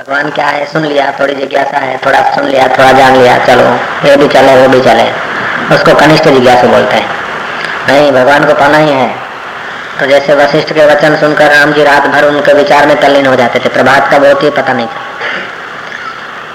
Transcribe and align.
भगवान 0.00 0.30
क्या 0.30 0.46
है? 0.46 0.66
सुन 0.66 0.84
लिया, 0.84 1.12
थोड़ी 1.20 1.34
जिज्ञासा 1.34 1.78
है, 1.78 2.00
थोड़ा 2.06 2.22
सुन 2.22 2.44
लिया, 2.44 2.68
थोड़ा 2.68 2.92
जान 2.92 3.16
लिया, 3.16 3.38
चलो। 3.38 3.64
ये 4.08 4.16
भी 4.16 4.28
चले, 4.28 4.56
वो 4.56 4.68
भी 4.68 4.80
चले। 4.80 5.10
उसको 5.74 5.94
कनिष्ठ 5.94 6.24
जिज्ञासा 6.24 6.62
बोलते 6.62 6.96
हैं। 6.96 7.08
नहीं, 7.88 8.12
भगवान 8.12 8.44
को 8.44 8.54
पाना 8.54 8.78
ही 8.78 8.90
है। 8.90 9.14
तो 10.00 10.06
जैसे 10.06 10.34
वशिष्ठ 10.34 10.72
के 10.72 10.86
वचन 10.86 11.16
सुनकर 11.16 11.46
राम 11.46 11.72
जी 11.72 11.84
रात 11.84 12.06
भर 12.06 12.24
उनके 12.24 12.52
विचार 12.52 12.86
में 12.86 13.00
तल्लीन 13.00 13.26
हो 13.26 13.36
जाते 13.36 13.58
थे, 13.58 13.68
प्रभात 13.68 14.10
का 14.10 14.18
बहुत 14.18 14.42
ही 14.42 14.50
पता 14.50 14.72
नहीं 14.72 14.86
था। 14.86 15.00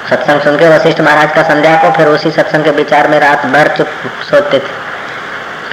सत्संग 0.10 0.42
सुन 0.42 0.58
के 0.58 0.70
वशिष्ठ 0.70 1.02
महाराज 1.02 1.36
का 1.36 1.44
संध्या 1.44 1.76
को 1.76 1.92
फिर 1.92 2.08
उसी 2.08 2.32
सत्संग 2.32 2.64
के 2.64 2.70
विचार 2.70 3.08
में 3.08 3.20
रात 3.20 3.46
भर 3.46 3.68
चुप 3.78 3.88
सोचते 4.30 4.60
थे। 4.60 4.86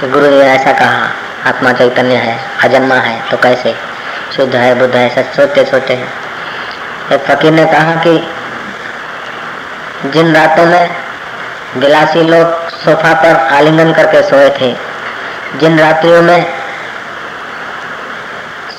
कि 0.01 0.07
गुरु 0.07 0.27
जी 0.27 0.37
ऐसा 0.37 0.71
कहा, 0.71 1.09
आत्मा 1.45 1.73
चैतन्य 1.73 2.15
है, 2.15 2.39
अजन्मा 2.63 2.95
है 2.95 3.29
तो 3.31 3.37
कैसे? 3.37 3.75
शुद्ध 4.35 4.55
है, 4.55 4.75
बुद्ध 4.75 4.95
है, 4.95 5.09
सच 5.09 5.35
सोचते 5.35 5.65
सोचते 5.65 5.93
हैं। 5.93 6.22
एक 7.11 7.21
फकीर 7.21 7.51
ने 7.53 7.65
कहा 7.65 7.95
कि 8.05 8.11
जिन 10.09 10.33
रातों 10.35 10.65
में 10.65 10.89
विलासी 11.77 12.21
लोग 12.23 12.69
सोफा 12.75 13.13
पर 13.13 13.35
आलिंगन 13.55 13.91
करके 13.93 14.21
सोए 14.23 14.49
थे, 14.59 14.73
जिन 15.59 15.79
रात्रियों 15.79 16.21
में 16.21 16.45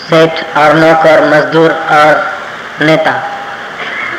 सेठ 0.01 0.57
और 0.59 0.75
नौकर 0.75 1.25
मजदूर 1.27 1.71
और 1.71 2.25
नेता 2.81 3.15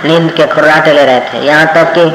नींद 0.06 0.32
के 0.32 0.46
खुर्राटे 0.48 0.94
ले 0.94 1.06
रहे 1.06 1.20
थे, 1.22 1.46
यहाँ 1.46 1.66
तक 1.76 1.94
कि 1.94 2.10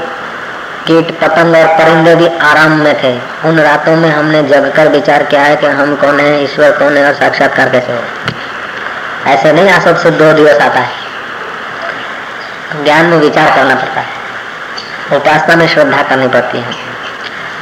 कीट 0.87 1.11
पतंग 1.21 1.55
और 1.57 1.67
परिंदे 1.79 2.15
भी 2.15 2.27
आराम 2.43 2.79
में 2.79 2.95
थे। 3.03 3.13
उन 3.49 3.59
रातों 3.61 3.97
में 3.97 4.11
हमने 4.11 4.43
जगकर 4.45 4.89
विचार 4.89 5.23
किया 5.25 5.43
है 5.43 5.57
कि 5.57 5.67
हम 5.67 5.95
कौन 5.97 6.21
है, 6.21 6.43
ईश्वर 6.45 6.79
कौन 6.79 6.97
है 6.97 7.07
और 7.07 7.15
साक्षात्कार 7.15 7.69
कैसे 7.71 7.93
हो 7.93 8.01
ऐसे 9.27 9.53
नहीं 9.53 9.71
आ 9.71 9.79
से 9.95 10.11
दो 10.13 10.33
दिवस 10.33 10.61
आता 10.61 10.81
है। 10.81 11.00
ज्ञान 12.77 13.07
में 13.07 13.19
विचार 13.19 13.57
करना 13.57 13.75
पड़ता 13.75 14.01
है। 14.01 14.19
उपासना 15.17 15.57
में 15.57 15.69
श्रद्धा 15.69 16.03
करनी 16.03 16.29
पड़ती 16.29 16.59
है 16.59 16.73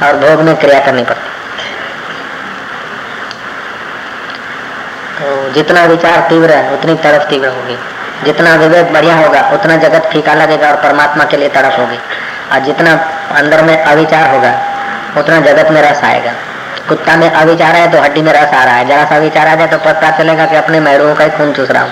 और 0.03 0.17
भोग 0.17 0.41
में 0.41 0.55
क्रिया 0.55 0.79
करनी 0.79 1.03
पड़ती 1.03 1.21
है। 1.21 1.37
तो 5.19 5.53
जितना 5.53 5.83
विचार 5.83 6.29
तीव्र 6.29 6.51
है, 6.51 6.73
उतनी 6.73 6.95
तरफ़ 6.95 7.29
तीव्र 7.29 7.47
होगी। 7.47 7.77
जितना 8.25 8.55
विवेक 8.55 8.93
बढ़िया 8.93 9.15
होगा, 9.15 9.49
उतना 9.53 9.75
जगत 9.75 10.09
फीका 10.13 10.33
लगेगा 10.33 10.69
और 10.69 10.75
परमात्मा 10.75 11.23
के 11.23 11.37
लिए 11.37 11.49
तरफ़ 11.49 11.79
होगी। 11.79 11.99
और 12.51 12.59
जितना 12.59 12.93
अंदर 13.31 13.63
में 13.63 13.83
अविचार 13.83 14.35
होगा, 14.35 14.53
उतना 15.17 15.39
जगत 15.39 15.71
में 15.71 15.81
रस 15.81 16.03
आएगा। 16.03 16.31
कुत्ता 16.89 17.15
में 17.15 17.31
अविचार 17.31 17.75
है 17.75 17.91
तो 17.91 18.01
हड्डी 18.01 18.21
में 18.21 18.33
रस 18.33 18.53
आ 18.53 18.63
रहा 18.63 18.75
है। 18.75 18.87
जरा 18.87 19.05
सा 19.05 19.17
विचार 19.17 19.47
आ 19.47 19.55
जाए 19.55 19.67
तो 19.67 19.77
पता 19.77 20.11
चलेगा 20.11 20.45
कि 20.45 20.55
अपने 20.55 20.79
मैरों 20.79 21.15
का 21.15 21.23
ही 21.23 21.29
खून 21.29 21.53
चूस 21.53 21.71
रहा 21.71 21.83
हूँ। 21.83 21.91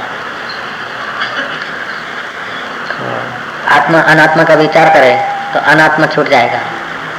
आत्मा 3.67 3.99
अनात्मा 4.11 4.43
का 4.43 4.53
विचार 4.55 4.89
करे 4.93 5.13
तो 5.53 5.59
अनात्मा 5.71 6.05
छूट 6.05 6.27
जाएगा। 6.29 6.59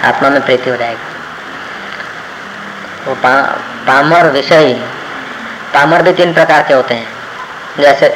आत्मा 0.09 0.29
में 0.31 0.41
प्रीति 0.45 0.71
हो 0.71 0.77
जाएगी। 0.77 1.07
वो 3.07 3.15
पा, 3.15 3.33
पामर 3.87 4.27
विषय 4.31 4.73
पामर 5.75 6.03
भी 6.03 6.13
तीन 6.13 6.33
प्रकार 6.35 6.63
के 6.63 6.75
होते 6.75 6.95
हैं। 6.95 7.09
जैसे 7.81 8.09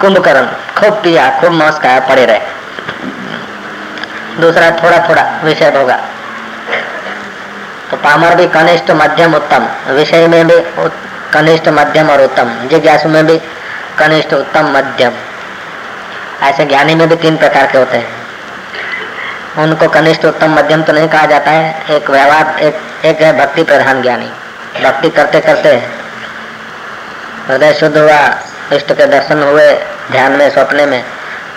कुंभकर्ण 0.00 0.46
खूब 0.76 0.92
पिया 1.02 1.28
खूब 1.40 1.52
मांस 1.52 1.78
खाया 1.78 2.00
पड़े 2.00 2.24
रहे। 2.26 2.40
दूसरा 4.40 4.70
थोड़ा 4.72 4.98
थोड़ा 5.08 5.22
विषय 5.44 5.70
होगा 5.76 5.96
तो 7.90 7.96
पामर 7.96 8.34
भी 8.34 8.46
कनिष्ठ 8.48 8.90
मध्यम 8.92 9.34
उत्तम। 9.34 9.66
विषय 9.94 10.26
में 10.28 10.46
भी 10.46 10.58
कनिष्ठ 11.32 11.68
मध्यम 11.68 12.10
और 12.10 12.20
उत्तम। 12.22 12.48
जिज्ञासु 12.68 13.08
में 13.08 13.26
भी 13.26 13.38
कनिष्ठ 13.98 14.34
उत्तम 14.34 14.64
मध्यम। 14.76 15.12
ऐसे 16.42 16.64
ज्ञानी 16.64 16.94
में 16.94 17.08
भी 17.08 17.16
तीन 17.16 17.36
प्रकार 17.36 17.66
के 17.66 17.78
होते 17.78 17.96
हैं। 17.96 18.26
उनको 19.58 19.88
कनिष्ठ 19.88 20.24
उत्तम 20.24 20.50
मध्यम 20.50 20.82
तो 20.82 20.92
नहीं 20.92 21.08
कहा 21.08 21.26
जाता 21.26 21.50
है। 21.50 21.84
एक 21.90 22.10
व्यवहार 22.10 22.58
एक 22.60 22.80
एक 23.04 23.20
है 23.22 23.38
भक्ति 23.38 23.62
प्रधान 23.62 24.02
ज्ञानी। 24.02 24.30
भक्ति 24.82 25.10
करते 25.10 25.40
करते 25.40 25.68
हृदय 27.48 27.72
शुद्ध 27.74 27.96
हुआ, 27.96 28.18
इष्ट 28.72 28.92
के 28.92 29.06
दर्शन 29.06 29.42
हुए 29.42 29.72
ध्यान 30.12 30.32
में 30.32 30.50
सपने 30.50 30.86
में, 30.86 31.04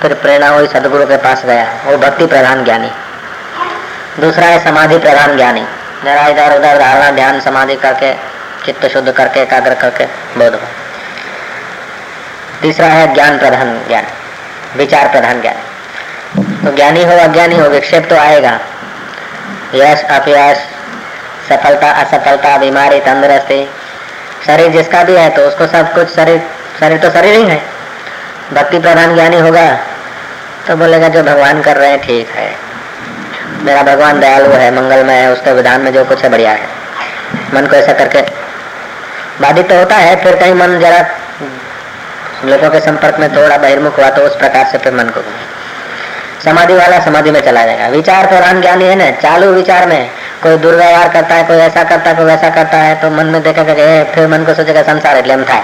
फिर 0.02 0.14
प्रेरणा 0.14 0.50
हुई 0.50 0.68
सदगुरु 0.68 1.06
के 1.06 1.18
पास 1.18 1.46
गया। 1.46 1.66
वो 1.86 1.98
भक्ति 1.98 2.26
प्रधान 2.26 2.64
ज्ञानी। 2.64 2.92
दूसरा 4.20 4.46
है 4.46 4.64
समाधि 4.64 4.98
प्रधान 4.98 5.36
ज्ञानी। 5.36 5.66
जरा 6.04 6.28
इधर 6.28 6.56
उधर 6.58 6.78
धारणा, 6.78 7.12
ध्यान, 7.12 7.40
समाधि 7.40 7.76
करके, 7.76 8.14
चित्त 8.66 8.86
शुद्ध 8.86 9.12
करके, 9.12 9.40
एकाग्र 9.40 9.74
करके 9.74 10.06
बोध 10.38 10.54
हो 10.54 10.68
तीसरा 12.62 12.88
है 12.88 13.14
ज्ञान 13.14 13.38
प्रधान 13.40 13.82
ज्ञान। 13.88 14.04
विचार 14.78 15.08
प्रधान 15.08 15.42
ज्ञान। 15.42 16.66
तो 16.66 16.76
ज्ञानी 16.76 17.04
हो, 17.04 17.12
अज्ञानी 17.20 17.58
हो, 17.58 17.68
विक्षेप 17.70 18.10
तो 18.10 18.16
आएगा। 18.18 18.60
यश 19.76 20.04
अपयश 20.12 20.58
सफलता, 21.50 21.92
असफलता, 21.92 22.58
बीमारी, 22.58 23.00
तंदुरुस्ती, 23.00 23.64
शरीर 24.46 24.72
जिसका 24.72 25.04
भी 25.04 25.16
है 25.16 25.30
तो 25.30 25.42
उसको 25.42 25.68
सब 25.68 25.94
कुछ 25.94 26.16
शरीर 26.16 26.42
शरीर 26.80 26.98
तो 26.98 27.10
शरीर 27.10 27.36
ही 27.36 27.46
है। 27.46 27.62
भक्ति 28.54 28.80
प्रधान 28.80 29.14
ज्ञानी 29.16 29.40
होगा 29.40 29.66
तो 30.68 30.76
बोलेगा, 30.76 31.08
जो 31.08 31.24
भगवान 31.24 31.62
कर 31.62 31.78
रहे 31.78 31.90
हैं, 31.90 32.00
ठीक 32.00 32.30
है। 32.30 32.52
मेरा 33.64 33.82
भगवान 33.84 34.20
दयालु 34.20 34.50
है, 34.50 34.72
मंगलमय 34.72 35.14
है, 35.14 35.32
उसके 35.32 35.54
विधान 35.54 35.82
में 35.82 35.94
जो 35.94 36.04
कुछ 36.06 36.24
है, 36.24 36.30
बढ़िया 36.30 36.52
है। 36.52 36.68
मन 37.54 37.68
को 37.68 37.76
ऐसा 37.76 37.94
करके 37.94 38.22
बाधित 39.42 39.70
तो 39.70 39.76
होता 39.76 39.96
है, 39.96 40.16
फिर 40.24 40.36
कहीं 40.36 40.54
मन 40.54 40.80
जरा 40.80 41.02
लोगों 42.45 42.71
के 42.71 42.81
संपर्क 42.81 43.19
में 43.21 43.29
थोड़ा 43.37 43.57
बहिर्मुख 43.59 43.99
हुआ 43.99 44.09
तो 44.11 44.23
उस 44.23 44.37
प्रकार 44.37 44.67
से 44.73 44.79
फिर 44.79 44.95
मन 44.95 45.09
को 45.11 45.23
समाधि 46.45 46.75
वाला 46.75 46.99
समाधि 47.01 47.31
में 47.31 47.41
चला 47.41 47.65
जाएगा 47.67 47.89
विचार 47.91 48.27
प्रधान 48.27 48.61
ज्ञानी 48.61 48.85
है 48.85 48.95
ना 48.97 49.11
चालू 49.21 49.51
विचार 49.53 49.87
में 49.89 50.01
कोई 50.43 50.57
दुर्व्यवहार 50.59 51.09
करता 51.13 51.35
है 51.35 51.45
कोई 51.45 51.57
ऐसा 51.67 51.83
करता 51.85 52.11
है 52.11 52.17
कोई 52.17 52.25
वैसा 52.27 52.49
करता 52.57 52.79
है 52.79 52.95
तो 53.01 53.11
मन 53.11 53.27
में 53.27 53.43
देखेगा 53.43 53.75
फिर 54.15 54.27
मन 54.29 54.45
को 54.45 54.55
सोचेगा 54.55 54.83
संसार 54.91 55.17
એટલે 55.21 55.35
એમ 55.37 55.45
થાય 55.51 55.63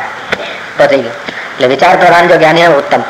પતી 0.78 1.00
ગયું 1.04 1.16
એટલે 1.53 1.69
વિચાર 1.75 1.94
પ્રધાન 2.03 2.31
जो 2.31 2.38
ज्ञानी 2.43 2.60
है 2.60 2.71
उत्तम 2.76 3.03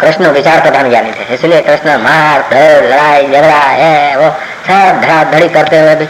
कृष्ण 0.00 0.30
विचार 0.30 0.60
प्रधान 0.60 0.88
ज्ञानी 0.88 1.12
थे 1.12 1.24
इसलिए 1.34 1.60
कृष्ण 1.68 1.98
मार 2.00 2.40
लड़ाई 2.84 3.26
झगड़ा 3.26 3.62
है 3.80 3.92
वो 4.16 4.30
सब 4.66 5.00
धड़ा 5.02 5.22
धड़ी 5.32 5.48
करते 5.56 5.78
हुए 5.78 5.94
भी 6.00 6.08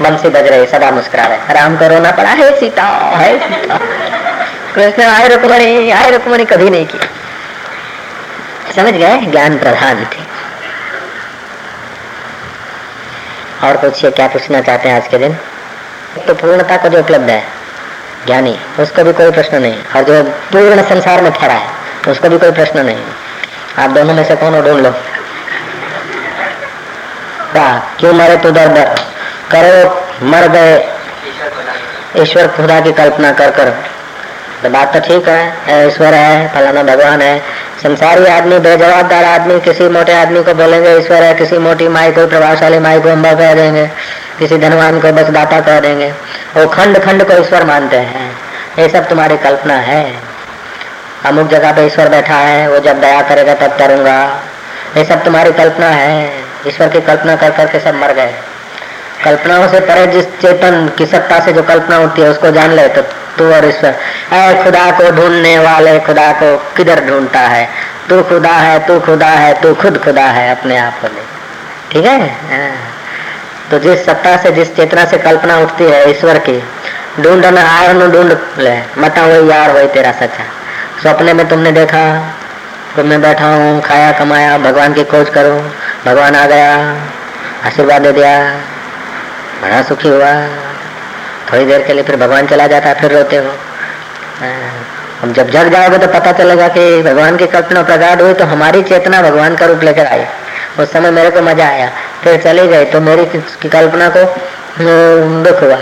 बंसी 0.00 0.28
बज 0.36 0.48
रही 0.48 0.66
सदा 0.68 0.90
मुस्कुरा 0.92 1.26
रहे 1.26 1.54
राम 1.54 1.76
को 1.76 1.88
रोना 1.88 2.10
पड़ा 2.18 2.34
है 2.40 2.50
सीता 2.60 2.88
है 3.22 3.32
सीता 3.46 4.15
कृष्ण 4.77 5.03
आय 5.03 5.27
रुकमणी 5.27 5.91
आय 5.91 6.11
रुकमणी 6.11 6.45
कभी 6.45 6.69
नहीं 6.69 6.85
की। 6.85 6.99
समझ 8.75 8.93
गए? 8.93 9.17
ज्ञान 9.17 9.59
प्रधान 9.59 10.05
थे। 10.05 10.19
और 13.67 13.77
पूछिए 13.77 14.11
क्या 14.11 14.27
पूछना 14.27 14.61
चाहते 14.61 14.89
हैं 14.89 14.95
आज 14.95 15.07
के 15.07 15.17
दिन? 15.17 15.33
तो 16.27 16.33
पूर्णता 16.33 16.77
को 16.77 16.87
जो 16.87 16.99
उपलब्ध 16.99 17.29
है, 17.29 17.47
ज्ञानी, 18.25 18.59
उसको 18.79 19.03
भी 19.03 19.13
कोई 19.13 19.31
प्रश्न 19.31 19.61
नहीं। 19.61 19.83
और 19.95 20.03
जो 20.03 20.23
पूर्ण 20.23 20.83
संसार 20.83 21.21
में 21.21 21.31
ठहरा 21.31 21.53
है, 21.53 21.69
उसको 22.07 22.29
भी 22.29 22.37
कोई 22.37 22.51
प्रश्न 22.51 22.85
नहीं। 22.85 23.03
आप 23.79 23.89
दोनों 23.89 24.13
में 24.13 24.23
से 24.23 24.35
कौन 24.35 24.55
हो 24.55 24.61
ढूंढ 24.61 24.83
लो। 24.83 24.91
क्या 27.51 27.87
मरे 28.03 28.37
तो 28.37 28.51
दर 28.51 28.67
दर? 28.67 28.95
करो, 29.51 30.07
मर 30.25 30.47
गए। 30.47 30.97
ईश्वर 32.17 32.47
खुदा 32.47 32.81
की 32.81 32.91
कल्पना 32.91 33.31
कर 33.31 33.51
कर। 33.51 33.86
तो 34.63 34.69
बात 34.69 34.93
तो 34.93 34.99
ठीक 34.99 35.27
है 35.27 35.87
ईश्वर 35.87 36.13
है, 36.13 36.47
फलाना 36.53 36.83
भगवान 36.83 37.21
है। 37.21 37.39
संसारी 37.83 38.25
आदमी, 38.25 38.57
बेजवाबदार 38.59 39.23
आदमी, 39.23 39.59
किसी 39.59 39.89
मोटे 39.89 40.13
आदमी 40.13 40.43
को 40.43 40.53
बोलेंगे, 40.53 40.97
ईश्वर 40.97 41.23
है, 41.23 41.33
किसी 41.33 41.57
मोटी 41.57 41.87
माई 41.87 42.11
को, 42.11 42.25
प्रभावशाली 42.27 42.79
माई 42.79 42.99
को 42.99 43.09
अम्बा 43.09 43.33
कह 43.33 43.53
देंगे, 43.53 43.85
किसी 44.39 44.57
धनवान 44.57 44.99
को 44.99 45.11
बस 45.11 45.29
दाता 45.29 45.59
कह 45.59 45.79
देंगे। 45.79 46.09
वो 46.55 46.65
खंड 46.67 46.99
खंड 47.03 47.23
को 47.23 47.37
ईश्वर 47.41 47.63
मानते 47.63 47.97
हैं। 47.97 48.31
ये 48.79 48.89
सब 48.89 49.07
तुम्हारी 49.09 49.37
कल्पना 49.37 49.73
है। 49.73 50.03
अमुक 51.25 51.47
जगह 51.49 51.71
पे 51.71 51.85
ईश्वर 51.85 52.09
बैठा 52.09 52.35
है, 52.35 52.67
वो 52.67 52.79
जब 52.79 53.01
दया 53.01 53.21
करेगा 53.21 53.53
तब 53.53 53.77
तरूँगा 53.77 54.19
ये 54.97 55.05
सब 55.05 55.23
तुम्हारी 55.23 55.51
कल्पना 55.53 55.87
है। 55.87 56.31
ईश्वर 56.67 56.89
की 56.89 57.01
कल्पना 57.01 57.35
कर 57.35 57.51
करके 57.51 57.79
सब 57.79 57.95
मर 57.95 58.13
गए। 58.13 58.33
कल्पनाओं 59.23 59.67
से 59.67 59.79
परे 59.79 60.07
जिस 60.07 60.25
चेतन 60.25 60.91
की 60.97 61.05
सत्ता 61.05 61.39
से 61.39 61.53
जो 61.53 61.63
कल्पना 61.63 61.97
उठती 61.99 62.21
है, 62.21 62.29
उसको 62.29 62.51
जान 62.51 62.71
ले 62.71 62.87
तो 62.87 63.01
तू 63.37 63.51
और 63.53 63.65
ईश्वर। 63.65 63.95
ऐ 64.33 64.63
खुदा 64.63 64.91
को 64.91 65.11
ढूँढने 65.11 65.57
वाले, 65.59 65.99
खुदा 65.99 66.31
को 66.31 66.57
किधर 66.77 67.03
ढूंढता 67.05 67.39
है? 67.39 67.69
तू 68.09 68.21
खुदा 68.23 68.49
है, 68.49 68.87
तू 68.87 68.99
खुदा 68.99 69.27
है, 69.27 69.61
तू 69.61 69.73
खुद 69.73 69.97
खुदा 69.97 70.21
है 70.21 70.49
अपने 70.51 70.77
आप 70.77 71.01
को 71.01 71.07
ले। 71.07 71.21
ठीक 71.91 72.05
है? 72.05 72.19
हाँ। 72.19 72.71
तो 73.71 73.79
जिस 73.79 74.05
सत्ता 74.05 74.37
से, 74.37 74.51
जिस 74.51 74.75
चेतना 74.75 75.05
से 75.05 75.17
कल्पना 75.17 75.57
उठती 75.57 75.83
है 75.83 76.09
ईश्वर 76.11 76.37
की 76.37 76.63
ढूंढना 77.19 77.61
आर 77.61 77.93
नु 77.93 78.07
ढूंढ 78.11 78.33
ले, 78.59 78.77
मता 78.97 79.25
वही 79.25 79.49
यार 79.49 79.71
वही 79.71 79.87
तेरा 79.87 80.11
सच्चा। 80.11 80.43
सपने 81.03 81.33
में 81.33 81.47
तुमने 81.47 81.71
देखा 81.71 82.03
तो 82.95 83.03
मैं 83.03 83.21
बैठा 83.21 83.45
हूँ, 83.45 83.81
खाया 83.81 84.11
कमाया, 84.11 84.57
भगवान 84.57 84.93
की 84.93 85.03
खोज 85.03 85.29
करो, 85.29 85.53
भगवान 86.05 86.35
आ 86.35 86.45
गया, 86.45 86.73
आशीर्वाद 87.65 88.01
दे 88.01 88.11
दिया। 88.11 88.31
बड़ा 89.61 89.81
सुखी 89.83 90.09
हुआ। 90.09 90.31
थोड़ी 91.51 91.65
देर 91.65 91.83
के 91.83 91.93
लिए 91.93 92.03
फिर 92.03 92.15
भगवान 92.17 92.47
चला 92.47 92.67
जाता, 92.67 92.93
फिर 92.93 93.11
रोते 93.11 93.37
हो। 93.37 93.51
हम 95.21 95.31
जब 95.33 95.49
जग 95.49 95.71
जाओगे 95.71 95.97
तो 95.97 96.07
पता 96.09 96.31
चलेगा 96.33 96.67
कि 96.69 97.01
भगवान 97.03 97.37
की 97.37 97.45
कल्पना 97.47 97.81
प्रगाढ़ 97.83 98.21
हुई 98.21 98.33
तो 98.33 98.45
हमारी 98.45 98.81
चेतना 98.83 99.21
भगवान 99.21 99.55
का 99.55 99.65
रूप 99.65 99.83
लेकर 99.83 100.05
आई। 100.07 100.25
उस 100.79 100.91
समय 100.93 101.11
मेरे 101.11 101.29
को 101.29 101.41
मज़ा 101.41 101.67
आया। 101.67 101.89
फिर 102.23 102.41
चले 102.41 102.67
गए 102.67 102.85
तो 102.85 102.99
मेरी 103.01 103.25
की 103.25 103.69
कल्पना 103.69 104.09
को 104.09 104.25
दुख 105.43 105.61
हुआ। 105.63 105.77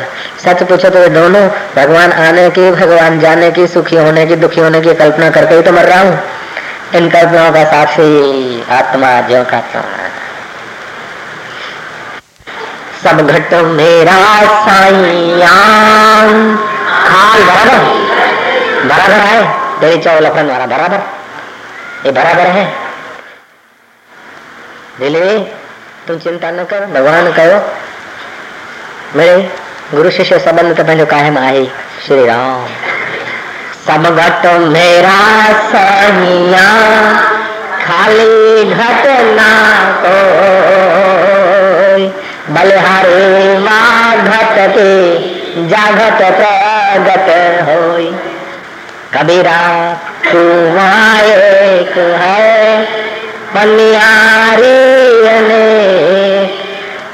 सच 0.45 0.63
पूछो 0.63 0.89
तो 0.89 1.07
दोनों 1.10 1.42
भगवान 1.75 2.12
आने 2.13 2.50
की, 2.50 2.69
भगवान 2.72 3.19
जाने 3.19 3.51
की, 3.51 3.68
सुखी 3.68 3.95
होने 3.98 4.25
की, 4.25 4.36
दुखी 4.38 4.62
होने 4.62 4.81
की 4.81 4.94
कल्पना 4.95 5.30
करके 5.30 5.56
ही 5.56 5.62
तो 5.62 5.72
मर 5.72 5.86
रहा 5.86 6.00
हूँ। 6.00 6.19
इन 6.95 7.10
कल्पनाओं 7.10 7.51
का 7.54 7.63
साक्षी 7.66 8.63
आत्मा 8.72 9.19
जो 9.30 9.44
का 9.44 9.60
सब 13.06 13.28
घट 13.28 13.54
मेरा 13.54 14.13
साइया 14.62 15.50
खाल 17.07 17.44
बराबर। 17.44 17.84
बराबर 18.88 19.13
है। 19.13 19.42
तेरी 19.80 20.02
चावल 20.02 20.25
अपन 20.25 20.48
वाला 20.48 20.66
बराबर। 20.66 20.98
ये 22.06 22.12
बराबर 22.12 22.48
है। 22.48 22.66
दिल्ली, 25.00 25.40
तुम 26.07 26.18
चिंता 26.18 26.52
न 26.52 26.63
कर, 26.63 26.86
भगवान 26.86 27.31
कहो। 27.31 27.60
मेरे 29.16 29.51
गुरु 29.94 30.12
शिष्य 30.12 30.40
संबंध 30.40 30.78
तो 30.78 30.84
पंहिंजो 30.84 31.06
कायम 31.06 31.38
आहे 31.38 31.66
श्री 32.08 32.25
राम। 32.25 32.66
सब 33.88 34.16
घट 34.16 34.46
मेरा 34.46 35.19
सहिया 35.69 36.68
खाली 37.86 38.63
घटना 38.63 39.50
को 40.06 41.35
बलिहारी 42.50 43.58
माँ 43.60 44.18
घट 44.24 44.58
के 44.74 45.68
जागत 45.68 46.20
प्रगट 46.40 47.30
होई। 47.68 48.10
कबीरा 49.14 49.62
तू 50.26 50.44
एक 51.22 51.98
है 52.22 52.84
पनियारी 53.56 54.74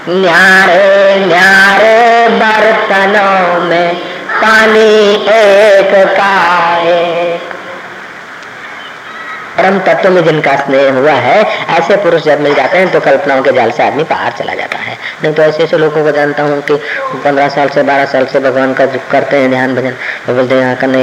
न्यारे 0.09 1.25
न्यारे 1.25 2.27
बर्तनों 2.37 3.59
में 3.65 3.95
पानी 4.41 4.89
एक 5.33 5.93
का 6.17 6.35
एक 6.89 7.49
परम 9.60 9.78
तत्व 9.80 10.10
में 10.10 10.22
जिनका 10.24 10.54
स्नेह 10.56 10.92
हुआ 10.94 11.12
है 11.22 11.36
ऐसे 11.72 11.96
पुरुष 11.98 12.22
जब 12.24 12.40
मिल 12.40 12.54
जाते 12.54 12.78
हैं 12.78 12.90
तो 12.92 13.00
कल्पनाओं 13.02 13.42
के 13.42 13.52
जाल 13.52 13.70
से 13.70 13.82
आदमी 13.82 14.02
बाहर 14.06 14.32
चला 14.34 14.54
जाता 14.54 14.78
है 14.78 14.96
नहीं 15.22 15.32
तो 15.32 15.42
ऐसे 15.42 15.62
ऐसे 15.64 15.78
लोगों 15.78 16.02
को 16.04 16.10
जानता 16.12 16.42
हूँ 16.42 16.60
कि 16.62 16.74
पंद्रह 17.16 17.48
साल 17.50 17.68
से 17.70 17.82
बारह 17.84 18.04
साल 18.06 18.26
से 18.26 18.40
भगवान 18.40 18.74
का 18.74 18.86
करते 19.10 19.36
हैं 19.36 19.50
ध्यान 19.50 19.74
भजन 19.74 19.94
तो 20.26 20.34
बोलते 20.34 20.54
हैं 20.56 20.76
कने 20.78 21.02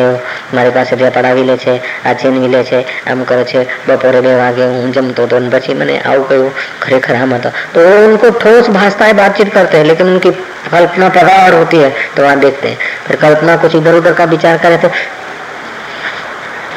મારી 0.53 0.71
પાસે 0.71 0.93
જે 0.93 1.09
પડાવી 1.09 1.43
લે 1.43 1.55
છે 1.57 1.73
આ 2.03 2.13
છીનવી 2.15 2.47
લે 2.47 2.61
છે 2.63 2.79
આમ 3.07 3.25
કરે 3.25 3.43
છે 3.45 3.65
બપોરે 3.87 4.21
બે 4.21 4.35
વાગે 4.35 4.63
હું 4.75 4.91
જમતો 4.91 5.27
तो 5.27 5.41
પછી 5.49 5.73
મને 5.75 5.97
આવું 6.01 6.23
કયું 6.25 6.47
खरेखर 6.79 7.15
हम 7.15 7.35
था 7.39 7.53
तो 7.73 7.87
उनको 7.99 8.29
ठोस 8.39 8.69
भाषता 8.71 9.05
है 9.05 9.13
बातचीत 9.15 9.53
करते 9.53 9.77
हैं 9.77 9.85
लेकिन 9.85 10.07
उनकी 10.07 10.31
कल्पना 10.69 11.09
प्रगाढ़ 11.09 11.53
होती 11.55 11.77
है 11.77 11.91
तो 12.15 12.23
वहां 12.23 12.39
देखते 12.39 12.67
हैं 12.67 12.77
फिर 13.07 13.15
कल्पना 13.17 13.55
कुछ 13.57 13.75
इधर 13.75 13.95
उधर 13.95 14.13
का 14.13 14.25
विचार 14.29 14.57
करे 14.59 14.77
तो 14.79 14.89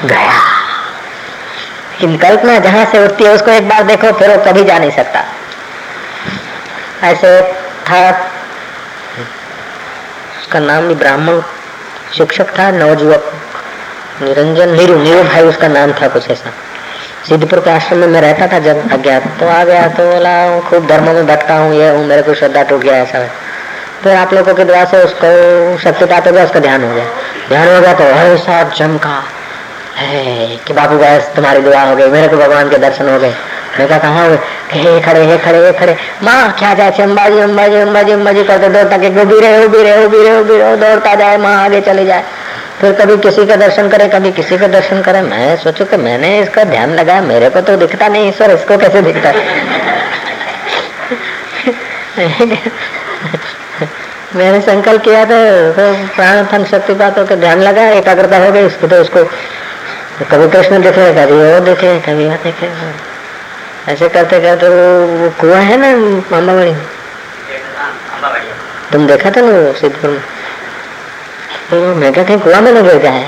गया 0.05 0.50
लेकिन 2.02 2.18
कल्पना 2.18 2.60
जहाँ 2.60 2.86
से 2.86 3.04
उठती 3.04 3.24
है, 3.24 3.34
उसको 3.34 3.52
एक 3.52 3.70
बार 3.70 3.84
देखो, 3.84 4.12
फिर 4.12 4.30
वो 4.30 4.44
कभी 4.46 4.64
जा 4.64 4.78
नहीं 4.78 4.92
सकता। 4.92 5.24
ऐसे 7.04 7.42
था। 7.90 8.10
उसका 10.42 10.60
नाम 10.60 10.88
भी 10.88 10.96
ब्राह्मण 10.96 11.42
शिक्षक 12.18 12.60
था, 12.60 12.72
नवजुवक, 12.72 13.32
निरंजन, 14.22 14.70
नीरू 14.70 14.96
नीरू 14.98 15.24
भाई 15.24 15.42
उसका 15.42 15.68
नाम 15.68 15.94
था 15.94 16.08
कुछ 16.08 16.30
ऐसा। 16.30 16.54
सिद्धपुर 17.30 17.60
के 17.60 17.70
आश्रम 17.70 17.98
में 17.98 18.08
मैं 18.08 18.22
रहता 18.22 18.48
था 18.48 18.60
जब 18.60 18.92
अज्ञात 18.94 19.24
तो 19.40 19.48
आ 19.48 19.64
गया 19.64 19.88
तो 19.88 20.12
बोला 20.12 20.60
खूब 20.60 20.88
धर्म 20.88 21.04
में 21.04 21.28
भटका 21.28 21.56
हूँ, 21.56 21.74
ये 21.74 21.90
हूँ, 21.90 22.06
मेरे 22.06 22.22
को 22.22 22.34
श्रद्धा 22.34 22.64
टूट 22.64 22.80
गया 22.80 22.96
ऐसा। 22.96 23.28
फिर 24.04 24.16
आप 24.16 24.34
लोगों 24.34 24.54
की 24.54 24.64
दुआ 24.64 24.86
से 24.86 25.04
उसको 25.04 25.78
शक्ति 25.78 26.06
पाते 26.06 26.30
हुए 26.30 26.44
उसका 26.44 26.60
ध्यान 26.60 26.84
हो 26.84 26.96
गया। 26.96 27.06
ध्यान 27.50 27.76
हो 27.76 27.82
गया 27.82 27.94
तो 27.94 28.04
ऐसा 28.04 28.64
चमका। 28.64 29.10
है 29.10 29.41
कि 30.00 30.74
बाबू 30.74 30.98
गैस 30.98 31.32
तुम्हारी 31.36 31.62
दुआ 31.62 31.82
हो 31.82 31.96
गई, 31.96 32.08
मेरे 32.08 32.28
को 32.28 32.38
भगवान 32.38 32.70
के 32.70 32.78
दर्शन 32.78 33.10
हो 33.10 33.20
गए। 33.20 33.34
मैं 33.80 33.88
कहा, 33.88 33.98
कहाँ 33.98 34.30
हे 34.72 35.02
खड़े 35.02 35.26
हे 35.26 35.38
खड़े 35.38 35.66
हे 35.66 35.72
खड़े। 35.72 35.98
माँ, 36.24 36.52
क्या 36.60 36.74
जाए 36.74 36.92
अंबाजी 36.92 37.40
अंबाजी 37.40 37.76
अंबाजी 37.76 38.12
अंबाजी 38.12 38.44
करते, 38.44 38.70
दौड़ता 38.70 38.98
के 38.98 39.22
उभी 39.22 39.40
रहे 39.40 39.66
उभी 39.66 39.84
रहे 39.84 40.06
उभी 40.06 40.24
रहे 40.24 40.40
उभी 40.40 40.58
रहे, 40.58 40.78
दौड़ता 40.78 41.16
जाए, 41.16 41.38
माँ 41.38 41.66
आगे 41.66 41.82
चले 41.82 42.06
जाए। 42.06 42.24
फिर 42.82 42.92
कभी 42.92 43.18
किसी 43.18 43.46
का 43.46 43.56
दर्शन 43.56 43.90
करे, 43.90 44.08
कभी 44.08 44.32
किसी 44.32 44.58
का 44.58 44.68
दर्शन 44.68 45.02
करे। 45.02 45.22
मैं 45.22 45.58
सोचू 45.58 45.86
कि 45.86 45.98
मैंने 45.98 46.40
इसका 46.40 46.64
ध्यान 46.64 46.96
लगाया, 46.96 47.22
मेरे 47.22 47.50
को 47.50 47.62
तो 47.62 47.78
दिखता 47.78 48.08
नहीं, 48.08 48.30
ईश्वर 48.30 48.52
इसको 48.52 48.78
कैसे 48.78 49.02
दिखता 49.02 49.32
मैंने 54.36 54.62
संकल्प 54.62 55.04
किया 55.04 55.26
था 55.26 55.72
तो 55.72 56.16
प्राण 56.16 56.46
फन 56.46 56.66
शक्ति 56.66 56.94
पातों 56.94 57.26
के 57.26 57.36
ध्यान 57.36 57.62
लगा 57.62 57.90
एकाग्रता 57.90 58.38
हो 58.38 58.52
गई 58.52 58.66
इसको 58.66 58.88
तो 58.88 58.96
उसको 58.96 59.30
तो 60.20 60.26
कभी 60.32 60.48
कृष्ण 60.52 60.82
दिखे 60.82 61.06
कभी 61.14 61.38
वो 61.44 61.60
दिखे 61.66 61.92
कभी 62.08 62.26
वो 62.30 62.36
दिखे 62.44 62.70
ऐसे 63.92 64.10
करते 64.16 64.40
करते 64.42 64.68
वो 64.70 64.84
वो 65.18 65.30
कुआ 65.40 65.60
है 65.70 65.78
ना 65.78 65.90
अम्बावाड़ी 66.38 66.74
तुम 68.92 69.08
देखा 69.08 69.30
था 69.32 69.42
ना 69.42 69.52
सिद्धपुर 69.80 70.10
में? 70.10 70.22
तो 71.70 71.76
मैं 71.96 72.12
क्या 72.14 72.24
कहीं 72.24 72.40
कुआ 72.40 72.60
में 72.62 72.72
न 72.72 72.84
गिर 72.84 72.98
जाए 73.04 73.24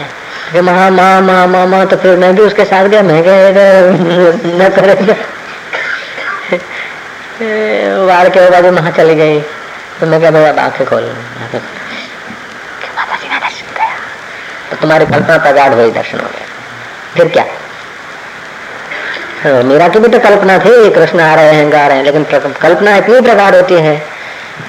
कि 0.51 0.61
महा 0.61 0.89
माँ 0.89 1.21
माँ 1.21 1.45
माँ 1.47 1.65
माँ 1.67 1.85
तो 1.87 1.97
फिर 1.97 2.17
मैं 2.23 2.35
भी 2.35 2.41
उसके 2.41 2.65
साथ 2.65 2.87
गया, 2.93 3.01
मैं 3.03 3.23
क्या 3.23 3.35
न 4.59 4.69
करेगा 4.75 5.15
वार 8.05 8.29
के 8.29 8.49
बाद 8.49 8.65
वहाँ 8.65 8.91
चली 8.97 9.15
गई। 9.15 9.39
तो 9.99 10.05
मैं 10.07 10.19
क्या 10.19 10.31
भाई 10.31 10.43
अब 10.45 10.59
आँखें 10.59 10.85
खोल 10.87 11.03
तो 14.69 14.75
तुम्हारी 14.81 15.05
कल्पना 15.05 15.37
प्रगाढ़ 15.37 15.73
हुई 15.73 15.91
दर्शन 15.91 16.19
हो 16.19 16.27
गया 16.27 16.42
फिर 17.15 17.27
क्या? 17.27 17.45
हाँ, 19.43 19.61
मीरा 19.63 19.87
की 19.87 19.99
भी 19.99 20.07
तो 20.07 20.19
कल्पना 20.19 20.57
थी 20.59 20.89
कृष्ण 20.93 21.19
आ 21.19 21.33
रहे 21.35 21.53
हैं 21.53 21.71
गा 21.71 21.85
रहे 21.87 21.97
हैं 21.97 22.03
लेकिन 22.05 22.23
कल्पना 22.61 22.95
इतनी 22.97 23.21
प्रकार 23.21 23.55
होती 23.55 23.73
है 23.85 23.95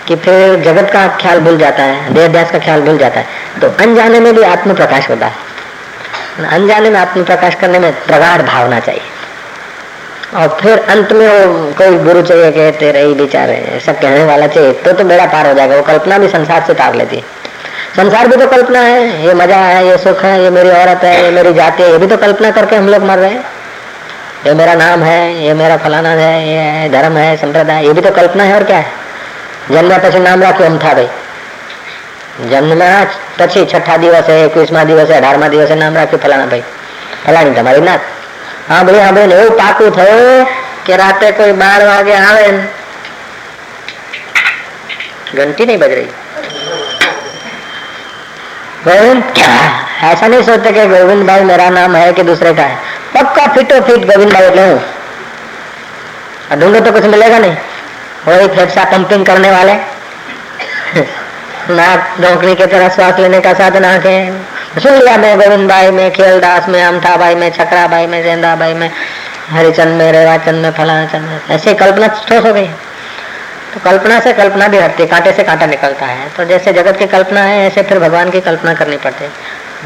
कि 0.08 0.16
फिर 0.16 0.60
जगत 0.62 0.90
का 0.92 1.06
ख्याल 1.20 1.40
भूल 1.40 1.58
जाता 1.58 1.82
है 1.82 2.14
देह 2.14 2.44
का 2.44 2.58
ख्याल 2.58 2.82
भूल 2.82 2.98
जाता 2.98 3.20
है। 3.20 3.26
तो 3.60 3.68
अनजाने 3.82 4.20
में 4.20 4.34
भी 4.34 4.42
आत्म 4.44 4.74
प्रकाश 4.74 5.08
होता 5.10 5.26
है। 5.26 5.34
अनजाने 6.50 6.90
में 6.90 6.98
आत्म 7.00 7.24
प्रकाश 7.24 7.54
करने 7.60 7.78
में 7.78 7.92
प्रगाढ़ 8.06 8.42
भावना 8.42 8.80
चाहिए। 8.80 9.02
और 10.36 10.58
फिर 10.60 10.78
अंत 10.90 11.12
में 11.12 11.28
वो 11.28 11.72
कोई 11.78 11.98
गुरु 12.04 12.22
चाहिए 12.22 12.50
कहते 12.50 12.78
तेरे 12.78 13.02
ही 13.02 13.12
विचार 13.14 13.50
है 13.50 13.78
सब 13.80 14.00
कहने 14.00 14.24
वाला 14.24 14.46
चाहिए 14.46 14.72
तो 14.84 14.92
तो 14.92 15.04
बेड़ा 15.04 15.26
पार 15.26 15.46
हो 15.46 15.54
जाएगा 15.54 15.76
वो 15.76 15.82
कल्पना 15.84 16.18
भी 16.18 16.28
संसार 16.28 16.64
से 16.66 16.74
तार 16.74 16.94
लेती 16.94 17.16
है। 17.16 17.22
संसार 17.95 18.27
भी 18.27 18.37
तो 18.37 18.47
कल्पना 18.47 18.81
है 18.81 19.01
ये 19.25 19.33
मजा 19.35 19.57
है 19.57 19.85
ये 19.87 19.97
सुख 19.99 20.23
है 20.23 20.33
ये 20.43 20.49
मेरी 20.51 20.69
औरत 20.71 21.03
है 21.03 21.15
ये 21.23 21.31
मेरी 21.31 21.53
जाति 21.53 21.83
है 21.83 21.91
ये 21.91 21.97
भी 21.97 22.07
तो 22.07 22.17
कल्पना 22.19 22.51
करके 22.51 22.75
हम 22.75 22.87
लोग 22.89 23.03
मर 23.05 23.19
रहे 23.19 23.31
हैं 23.31 23.43
ये 24.45 24.53
मेरा 24.53 24.73
नाम 24.77 25.03
है 25.03 25.19
ये 25.43 25.53
मेरा 25.55 25.77
फलाना 25.79 26.09
है 26.21 26.33
ये 26.47 26.89
धर्म 26.91 27.17
है 27.17 27.35
संप्रदाय 27.37 27.85
ये 27.85 27.93
भी 27.93 28.01
तो 28.01 28.11
कल्पना 28.13 28.43
है 28.43 28.55
और 28.55 28.63
क्या 28.63 28.77
है 28.79 28.97
जन्म 29.69 29.91
પછી 30.03 30.19
નામ 30.19 30.43
રાખ્યું 30.45 30.69
અમથાભાઈ 30.69 31.09
જન્મના 32.51 32.87
પછી 33.39 33.61
છઠ્ઠા 33.63 33.97
દિવસે 34.03 34.33
એકવીસમા 34.45 34.85
દિવસે 34.89 35.13
અઢારમા 35.17 35.49
દિવસે 35.53 35.75
નામ 35.75 35.99
રાખ્યું 35.99 36.23
ફલાણા 36.23 36.47
ભાઈ 36.47 36.63
ફલાણી 37.25 37.57
તમારી 37.57 37.83
નાથ 37.83 38.07
હા 38.69 38.79
ભાઈ 38.83 39.03
હા 39.03 39.11
ભાઈ 39.11 39.35
એવું 39.37 39.53
પાકું 39.61 39.91
થયું 39.97 40.49
કે 40.85 40.97
રાતે 41.01 41.27
કોઈ 41.39 41.53
બાર 41.61 41.79
વાગે 41.83 42.15
આવે 42.21 42.47
घंटी 45.35 45.65
नहीं 45.65 45.77
बज 45.77 45.93
रही 45.93 46.07
गोविंद, 48.84 49.22
ऐसा 50.04 50.26
नहीं 50.26 50.42
सोचते 50.42 50.72
कि 50.72 50.86
गोविंद 50.86 51.26
भाई 51.26 51.40
मेरा 51.42 51.68
नाम 51.70 51.94
है 51.96 52.12
कि 52.12 52.22
दूसरे 52.22 52.52
का 52.54 52.62
है। 52.62 52.76
पक्का 53.14 53.46
फिटो 53.54 53.80
फिट 53.80 54.04
गोविंद 54.06 54.32
भाई 54.32 54.50
ले 54.50 54.66
ढूंढो 56.56 56.80
तो 56.80 56.92
कुछ 56.92 57.04
मिलेगा 57.04 57.38
नहीं। 57.38 57.56
वही 58.26 58.48
फेफसा 58.48 58.84
पंपिंग 58.84 59.24
करने 59.26 59.50
वाले। 59.50 59.74
नाक 61.70 62.20
डोंकनी 62.20 62.54
की 62.54 62.66
तरह 62.66 62.88
श्वास 62.88 63.18
लेने 63.18 63.40
का 63.40 63.52
साधन 63.54 63.84
आके 63.84 64.14
सुन 64.80 64.92
लिया 64.94 65.16
मैं 65.16 65.36
गोविंद 65.40 65.68
भाई 65.70 65.90
में 65.90 66.10
खेलदास 66.12 66.68
में 66.68 66.82
अमथा 66.82 67.16
भाई 67.16 67.34
में, 67.34 67.50
छकरा 67.50 67.86
भाई 67.86 68.06
में, 68.06 68.22
जेंदा 68.22 68.54
भाई 68.56 68.74
में, 68.74 68.90
हरिचंद 69.50 69.98
में 69.98 70.10
रेवाचंद 70.12 70.62
में, 70.62 70.70
फलाना 70.72 71.06
चंद 71.06 71.22
में। 71.22 71.40
ऐसे 71.50 71.74
कल्पना 71.74 72.06
ठोस 72.06 72.44
हो 72.46 72.52
गई। 72.52 72.70
तो 73.74 73.80
कल्पना 73.84 74.20
से 74.20 74.32
कल्पना 74.32 74.68
भी 74.68 74.78
हटती 74.78 75.02
है, 75.02 75.08
कांटे 75.08 75.32
से 75.32 75.42
कांटा 75.42 75.66
निकलता 75.66 76.06
है। 76.06 76.28
तो 76.28 76.44
जैसे 76.44 76.72
जगत 76.72 76.96
की 76.96 77.06
कल्पना 77.06 77.40
है, 77.40 77.66
ऐसे 77.66 77.82
फिर 77.82 77.98
भगवान 77.98 78.30
की 78.30 78.40
कल्पना 78.40 78.74
करनी 78.74 78.96
पड़ती 78.96 79.24
है। 79.24 79.30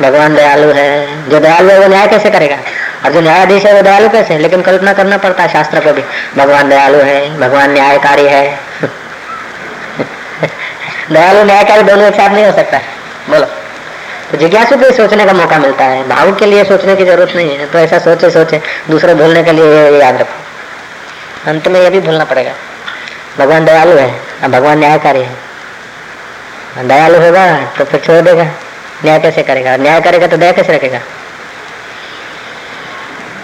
भगवान 0.00 0.34
दयालु 0.34 0.72
है, 0.72 1.28
जो 1.28 1.40
दयालु 1.40 1.70
है 1.70 1.78
वो 1.80 1.86
न्याय 1.86 2.06
कैसे 2.06 2.30
करेगा? 2.30 2.56
और 3.04 3.12
जो 3.12 3.20
न्यायाधीश 3.20 3.64
है 3.64 3.74
वो 3.74 3.82
दयालु 3.82 4.08
कैसे? 4.08 4.38
लेकिन 4.38 4.62
कल्पना 4.62 4.92
करना 4.92 5.16
पड़ता 5.16 5.42
है 5.42 5.48
शास्त्र 5.48 5.80
को 5.80 5.92
भी। 5.92 6.02
भगवान 6.36 6.68
दयालु 6.68 6.98
है, 6.98 7.40
भगवान 7.40 7.72
न्यायकारी 7.72 8.24
है। 8.24 8.58
दयालु, 11.12 11.44
न्यायकारी 11.44 11.82
दोनों 11.82 12.06
एक 12.08 12.14
साथ 12.14 12.30
नहीं 12.30 12.44
हो 12.44 12.52
सकता। 12.52 12.78
बोलो। 13.30 13.46
तो 14.30 14.36
जिज्ञासु 14.36 14.76
को 14.76 14.92
सोचने 14.92 15.24
का 15.24 15.32
मौका 15.32 15.58
मिलता 15.58 15.84
है 15.84 16.08
भाव 16.08 16.34
के 16.34 16.46
लिए 16.46 16.64
सोचने 16.64 16.96
की 16.96 17.04
ज़रूरत 17.04 17.32
नहीं 17.36 17.58
है। 17.58 17.66
तो 17.66 17.78
ऐसा 17.78 17.98
सोचे 17.98 18.30
सोचे 18.30 18.60
दूसरे 18.90 19.14
भूलने 19.14 19.42
के 19.42 19.52
लिए 19.52 20.00
याद 20.00 20.16
रखो। 20.16 20.34
अंत 21.50 21.68
में 21.68 21.80
ये 21.80 21.90
भी 21.90 22.00
भूलना 22.00 22.24
पड़ेगा। 22.24 22.52
भगवान 23.38 23.64
दयालु 23.64 23.96
है। 23.96 24.10
अब 24.42 24.50
भगवान 24.50 24.78
न्यायकारी 24.78 25.20
है 25.20 26.86
दयालु 26.88 27.18
होगा 27.18 27.44
तो 27.78 27.84
फिर 27.84 28.00
छोड़ 28.00 28.20
देगा। 28.20 28.44
न्याय 29.04 29.18
कैसे 29.18 29.42
करेगा? 29.42 29.76
न्याय 29.76 30.00
करेगा 30.00 30.26
तो 30.26 30.36
दया 30.36 30.52
कैसे 30.52 30.72
रखेगा? 30.72 31.00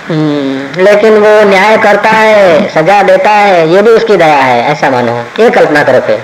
हम्म, 0.09 0.83
लेकिन 0.85 1.17
वो 1.19 1.43
न्याय 1.51 1.77
करता 1.79 2.11
है 2.11 2.69
सजा 2.71 3.03
देता 3.03 3.31
है 3.31 3.69
ये 3.69 3.83
भी 3.83 3.91
उसकी 3.91 4.17
दया 4.17 4.37
है 4.37 4.63
ऐसा 4.73 4.91
मानो। 4.91 5.17
ये 5.41 5.51
कल्पना 5.51 5.83
करो 5.83 6.01
फिर। 6.01 6.23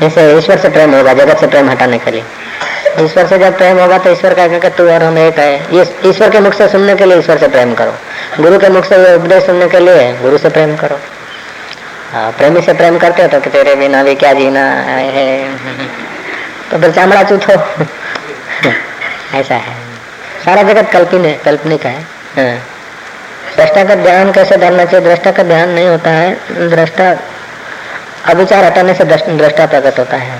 जैसे 0.00 0.36
ईश्वर 0.38 0.58
से 0.58 0.68
प्रेम 0.68 0.94
होगा 0.94 1.12
जगत 1.14 1.40
से 1.40 1.46
प्रेम 1.46 1.70
हटाने 1.70 1.98
के 1.98 2.10
लिए। 2.10 2.24
ईश्वर 3.00 3.26
से 3.26 3.38
जब 3.38 3.56
प्रेम 3.56 3.78
होगा 3.78 3.98
तो 3.98 4.10
ईश्वर 4.10 4.34
कहेगा 4.34 4.58
कि 4.58 4.68
तू 4.68 4.88
और 4.90 5.02
हम 5.02 5.18
एक 5.18 5.38
है। 5.38 5.76
ये 5.76 5.86
ईश्वर 6.06 6.30
के 6.30 6.40
मुख 6.40 6.54
से 6.54 6.68
सुनने 6.68 6.94
के 6.94 7.04
लिए 7.04 7.18
ईश्वर 7.18 7.38
से 7.38 7.48
प्रेम 7.48 7.74
करो। 7.74 7.94
गुरु 8.40 8.58
के 8.58 8.68
मुख 8.68 8.84
से 8.84 9.14
उपदेश 9.14 9.46
सुनने 9.46 9.68
के 9.68 9.80
लिए 9.80 10.12
गुरु 10.22 10.38
से 10.38 10.48
प्रेम 10.48 10.76
करो। 10.76 10.98
हाँ 12.14 12.32
प्रेमी 12.32 12.60
से 12.62 12.72
प्रेम 12.72 12.98
करते 12.98 13.22
हो 13.22 13.28
तो 13.28 13.40
कि 13.40 13.50
तेरे 13.50 13.74
बिना 13.74 14.02
भी 14.02 14.14
क्या 14.14 14.32
जीना 14.32 14.60
है? 14.60 15.58
तो 16.70 16.78
फिर 16.78 16.90
चामड़ा 16.90 17.22
चूथो। 17.22 17.52
ऐसा 19.38 19.54
है। 19.54 19.74
सारा 20.44 20.62
जगत 20.62 20.90
कल्पित 20.92 21.20
है 21.20 21.34
कल्पनिक 21.34 21.86
है। 21.86 22.02
हाँ। 22.36 22.58
दृष्टा 23.56 23.84
का 23.84 23.94
ध्यान 23.94 24.32
कैसे 24.32 24.56
धरना 24.56 24.84
चाहिए? 24.84 25.06
दृष्टा 25.08 25.30
का 25.30 25.42
ध्यान 25.42 25.68
नहीं 25.68 25.88
होता 25.88 26.10
है। 26.10 26.34
दृष्टा, 26.68 27.16
अविचार 28.24 28.64
हटाने 28.64 28.94
से 28.94 29.04
दृष्टा 29.04 29.66
प्रकट 29.66 29.98
होता 29.98 30.16
है। 30.16 30.38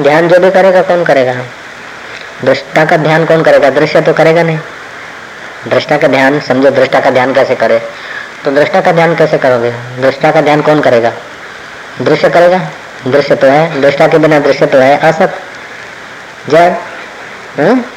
ध्यान 0.00 0.28
जो 0.28 0.38
भी 0.38 0.50
करेगा, 0.50 0.82
कौन 0.82 1.04
करेगा? 1.04 1.34
दृष्टा 2.44 2.84
का 2.84 2.96
ध्यान 2.96 3.24
कौन 3.24 3.42
करेगा? 3.42 3.70
दृश्य 3.70 4.00
तो 4.00 4.12
करेगा 4.12 4.42
नहीं। 4.42 4.58
दृष्टा 5.68 5.96
का 5.96 6.08
ध्यान, 6.08 6.40
समझो 6.40 6.70
दृष्टा 6.70 7.00
का 7.00 7.10
ध्यान 7.10 7.34
कैसे 7.34 7.54
करे? 7.54 7.82
तो 8.44 8.50
दृष्टा 8.50 8.80
का 8.80 8.92
ध्यान 8.92 9.14
कैसे 9.14 9.38
करोगे? 9.38 9.70
दृष्टा 10.02 10.30
का 10.30 10.40
ध्यान 10.40 10.60
कौन 10.60 10.80
करेगा? 10.80 11.12
दृश्य 12.02 12.30
करेगा? 12.30 12.60
दृश्य 13.06 13.34
तो 13.34 13.46
है। 13.46 13.80
दृष्टा 13.80 14.06
के 14.06 14.18
बिना 14.18 14.38
दृश्य 14.38 14.66
तो 14.66 14.78
है। 14.78 14.98
असत। 14.98 15.40
जय। 16.48 16.76
हाँ? 17.58 17.92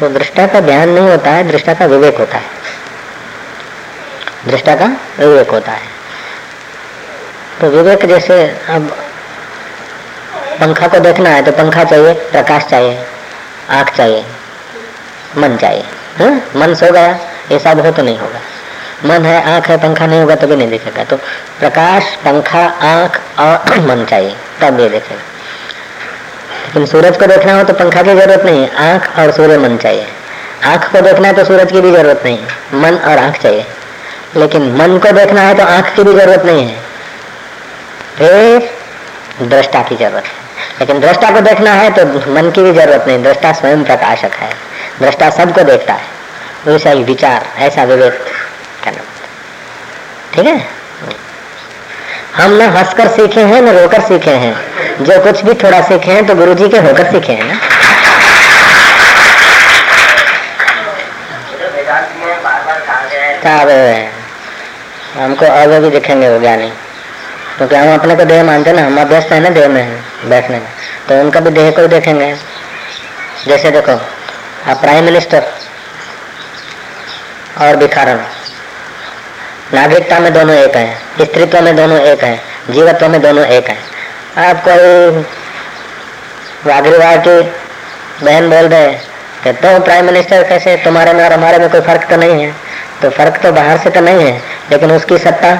तो 0.00 0.08
दृष्टा 0.08 0.46
का 0.46 0.60
ध्यान 0.60 0.88
नहीं 0.88 1.08
होता 1.08 1.30
है, 1.30 1.48
दृष्टा 1.48 1.74
का 1.74 1.84
विवेक 1.84 2.18
होता 2.18 2.38
है। 2.38 2.44
दृष्टा 4.46 4.74
का 4.74 4.86
विवेक 5.18 5.50
होता 5.50 5.72
है। 5.72 5.82
तो 7.60 7.66
विवेक 7.66 8.06
जैसे 8.06 8.44
अब 8.68 8.96
पंखा 10.60 10.88
को 10.88 10.98
देखना 10.98 11.30
है 11.30 11.42
तो 11.42 11.52
पंखा 11.52 11.84
चाहिए, 11.84 12.12
प्रकाश 12.12 12.64
चाहिए, 12.64 13.06
आँख 13.70 13.96
चाहिए, 13.96 14.24
मन 15.38 15.56
चाहिए। 15.56 15.84
हा? 16.18 16.30
मन 16.56 16.74
सो 16.74 16.92
गया 16.92 17.58
सब 17.58 17.80
हो 17.80 17.90
तो 17.90 18.02
नहीं 18.02 18.18
होगा। 18.18 18.40
मन 19.04 19.24
है, 19.24 19.54
आँख 19.54 19.68
है, 19.68 19.76
पंखा 19.76 20.06
नहीं 20.06 20.20
होगा 20.20 20.34
तभी 20.34 20.56
नहीं 20.56 20.68
दिखेगा। 20.68 21.04
तो 21.04 21.16
प्रकाश, 21.60 22.04
पंखा, 22.16 22.66
आँख 22.66 23.20
और 23.38 23.78
मन 23.86 24.04
चाहिए, 24.04 24.36
तब 24.60 24.80
ये 24.80 24.88
देखेगा। 24.88 25.20
लेकिन 26.66 26.86
सूरज 26.86 27.16
को 27.16 27.26
देखना 27.26 27.56
हो 27.56 27.62
तो 27.62 27.72
पंखा 27.72 28.02
की 28.02 28.14
ज़रूरत 28.14 28.42
नहीं, 28.44 28.70
आँख 28.70 29.18
और 29.18 29.32
सूर्य 29.32 29.58
मन 29.58 29.76
चाहिए। 29.76 30.06
आँख 30.64 30.92
को 30.92 31.00
देखना 31.00 31.28
है 31.28 31.34
तो 31.34 31.44
सूरज 31.44 31.72
की 31.72 31.80
भी 31.80 31.92
ज़रूरत 31.92 32.22
नहीं, 32.24 32.38
मन 32.74 32.94
और 32.94 33.18
आँख 33.18 33.42
चाहिए। 33.42 33.66
लेकिन 34.36 34.72
मन 34.76 34.98
को 34.98 35.12
देखना 35.12 35.40
है 35.40 35.54
तो 35.54 35.64
आँख 35.64 35.96
की 35.96 36.02
भी 36.02 36.12
ज़रूरत 36.12 36.42
नहीं 36.44 36.68
है। 36.68 36.76
फिर 38.18 38.70
दृष्टा 39.48 39.82
की 39.82 39.96
ज़रूरत 39.96 40.24
है। 40.24 40.42
लेकिन 40.80 41.00
दृष्टा 41.00 41.30
को 41.30 41.40
देखना 41.40 41.72
है 41.72 41.90
तो 41.90 42.04
मन 42.32 42.50
की 42.50 42.62
भी 42.62 42.72
ज़रूरत 42.72 43.04
नहीं, 43.06 43.22
दृष्टा 43.22 43.52
स्वयं 43.52 43.84
प्रकाशक 43.84 44.34
है। 44.34 44.50
दृष्टा 45.00 45.30
सबको 45.30 45.62
देखता 45.62 45.92
है। 45.92 46.06
वैसा 46.66 46.90
ही 46.90 47.04
विचार, 47.04 47.46
ऐसा 47.58 47.84
विवेक। 47.84 48.24
ठीक 50.34 50.46
है? 50.46 50.68
हम 52.36 52.52
न 52.52 52.62
हंसकर 52.62 53.08
सीखे 53.08 53.40
हैं, 53.40 53.60
न 53.60 53.78
रोकर 53.78 54.00
सीखे 54.00 54.30
हैं। 54.30 54.54
जो 55.04 55.22
कुछ 55.22 55.44
भी 55.44 55.54
थोड़ा 55.54 55.82
सीखे 55.82 56.12
हैं 56.12 56.26
तो 56.26 56.34
गुरु 56.34 56.54
जी 56.54 56.68
के 56.68 56.78
होकर 56.78 57.10
सीखे 57.10 57.32
हैं 57.32 57.44
ना। 57.44 57.54
अब 63.60 63.70
हमको 65.22 65.80
भी 65.80 65.90
दिखेंगे 65.90 66.28
वो 66.28 66.40
ज्ञानी। 66.40 66.72
क्योंकि 67.56 67.74
हम 67.74 67.94
अपने 67.94 68.16
को 68.16 68.24
देह 68.24 68.44
मानते 68.44 68.72
ना, 68.72 68.86
हम 68.86 69.00
अभ्यस्त 69.00 69.32
है 69.32 69.40
ना 69.40 69.48
देह 69.48 69.68
में, 69.68 70.02
बैठने 70.24 70.58
में। 70.58 70.68
तो 71.08 71.20
उनका 71.20 71.40
भी 71.40 71.50
देह 71.50 71.70
को 71.70 71.86
देखेंगे। 71.86 72.36
जैसे 73.46 73.70
देखो, 73.70 73.92
आप 74.70 74.80
प्राइम 74.80 75.04
मिनिस्टर 75.04 75.52
और 77.60 77.76
भिखारन। 77.76 78.26
नागरिकता 79.74 80.18
में 80.18 80.32
दोनों 80.32 80.54
एक 80.56 80.76
है 80.76 80.94
स्त्रीत्व 81.20 81.60
में 81.60 81.76
दोनों 81.76 81.98
एक 82.00 82.22
है, 82.24 82.40
जीवत्व 82.70 83.08
में 83.08 83.20
दोनों 83.20 83.44
एक 83.46 83.68
है। 83.68 83.76
आप 84.48 84.64
कोई 84.64 85.22
वागरीवार 86.66 87.18
की 87.18 87.40
बहन 88.24 88.50
बोल 88.50 88.68
रहे 88.68 88.92
कि 89.44 89.52
तो 89.52 89.78
प्राइम 89.80 90.06
मिनिस्टर 90.06 90.42
कैसे? 90.42 90.76
तुम्हारे 90.76 91.12
में 91.12 91.24
और 91.24 91.32
हमारे 91.32 91.58
में 91.58 91.70
कोई 91.70 91.80
फ़र्क 91.80 92.06
तो 92.10 92.16
नहीं 92.16 92.44
है। 92.44 92.52
तो 93.02 93.10
फ़र्क 93.10 93.36
तो 93.42 93.52
बाहर 93.52 93.78
से 93.78 93.90
तो 93.90 94.00
नहीं 94.00 94.24
है, 94.24 94.42
लेकिन 94.70 94.92
उसकी 94.92 95.18
सत्ता, 95.18 95.54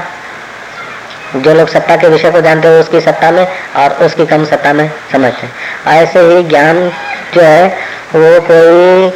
जो 1.37 1.55
लोग 1.55 1.69
सत्ता 1.69 1.97
के 1.97 2.09
विषय 2.09 2.31
को 2.31 2.41
जानते 2.41 2.69
हो, 2.69 2.75
उसकी 2.75 3.01
सत्ता 3.01 3.31
में 3.31 3.47
और 3.77 3.93
उसकी 4.07 4.27
कम 4.27 4.45
सत्ता 4.45 4.73
में 4.73 4.91
समझते 5.13 5.47
हैं। 5.47 6.03
ऐसे 6.03 6.21
ही 6.21 6.43
ज्ञान 6.43 6.91
जो 7.35 7.41
है, 7.41 7.67
वो 8.15 8.41
कोई 8.41 9.11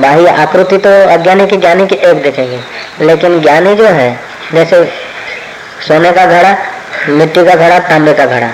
बाह्य 0.00 0.28
आकृति 0.28 0.78
तो 0.78 0.90
अज्ञानी 1.08 1.46
की 1.46 1.56
ज्ञानी 1.56 1.86
की 1.86 1.94
एक 1.94 2.22
देखेगी। 2.22 2.60
लेकिन 3.04 3.40
ज्ञानी 3.40 3.74
जो 3.74 3.86
है 3.86 4.31
जैसे 4.54 4.84
सोने 5.88 6.12
का 6.12 6.26
घड़ा, 6.26 6.56
मिट्टी 7.08 7.44
का 7.44 7.54
घड़ा, 7.54 7.78
तांबे 7.78 8.12
का 8.12 8.26
घड़ा। 8.26 8.48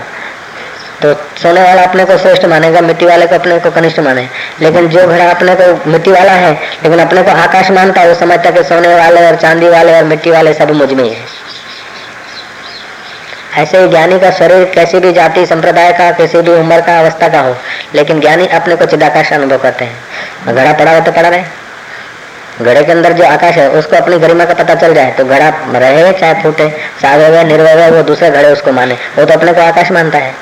तो 1.02 1.14
सोने 1.14 1.62
वाला 1.62 1.82
अपने 1.82 2.04
को 2.04 2.18
श्रेष्ठ 2.18 2.44
मानेगा, 2.44 2.80
मिट्टी 2.80 3.06
वाले 3.06 3.26
को 3.26 3.34
अपने 3.34 3.58
को 3.58 3.70
कनिष्ठ 3.70 4.00
माने। 4.00 4.28
लेकिन 4.60 4.88
जो 4.88 5.08
घड़ा 5.08 5.30
अपने 5.30 5.54
को, 5.54 5.90
मिट्टी 5.90 6.12
वाला 6.12 6.32
है, 6.32 6.52
लेकिन 6.52 6.98
अपने 6.98 7.22
को 7.22 7.30
आकाश 7.30 7.70
मानता 7.70 8.00
है, 8.00 8.08
वो 8.08 8.14
समझता 8.14 8.50
कि 8.50 8.64
सोने 8.64 8.94
वाले 8.94 9.26
और 9.26 9.36
चांदी 9.36 9.68
वाले 9.68 9.96
और 9.96 10.04
मिट्टी 10.04 10.30
वाले 10.30 10.54
सब 10.54 10.70
मुझमें 10.70 11.10
है। 11.10 11.38
ऐसे 13.62 13.78
ही 13.78 13.88
ज्ञानी 13.88 14.20
का 14.20 14.30
शरीर 14.30 14.64
कैसी 14.64 14.98
भी 14.98 15.12
जाति, 15.12 15.46
संप्रदाय 15.46 15.92
का, 15.92 16.10
किसी 16.10 16.40
भी 16.40 16.50
उम्र 16.50 16.80
का, 16.80 17.00
अवस्था 17.00 17.28
का 17.28 17.40
हो, 17.40 17.56
लेकिन 17.94 18.20
ज्ञानी 18.20 18.46
अपने 18.46 18.76
को 18.76 18.84
चिदाकाश 18.84 19.32
अनुभव 19.32 19.58
करते 19.58 19.84
हैं। 19.84 19.96
घड़ा 20.54 20.72
पड़ा 20.72 20.94
हो 20.94 21.00
तो 21.00 21.12
पड़ा 21.12 21.28
रहे 21.28 21.67
घड़े 22.62 22.82
के 22.82 22.92
अंदर 22.92 23.12
जो 23.12 23.24
आकाश 23.24 23.56
है 23.56 23.68
उसको 23.70 23.96
अपनी 23.96 24.18
गरिमा 24.18 24.44
का 24.44 24.54
पता 24.54 24.74
चल 24.74 24.94
जाए 24.94 25.10
तो 25.12 25.24
घड़ा 25.24 25.48
रहे 25.74 26.12
चाहे 26.12 26.42
फूटे 26.42 26.68
सावे 27.02 27.44
निर्वय 27.44 27.90
वो 27.90 28.02
दूसरे 28.02 28.30
घड़े 28.30 28.52
उसको 28.52 28.72
माने। 28.72 28.94
वो 29.18 29.24
तो 29.24 29.34
अपने 29.34 29.52
को 29.52 29.60
आकाश 29.60 29.90
मानता 29.92 30.18
है। 30.18 30.32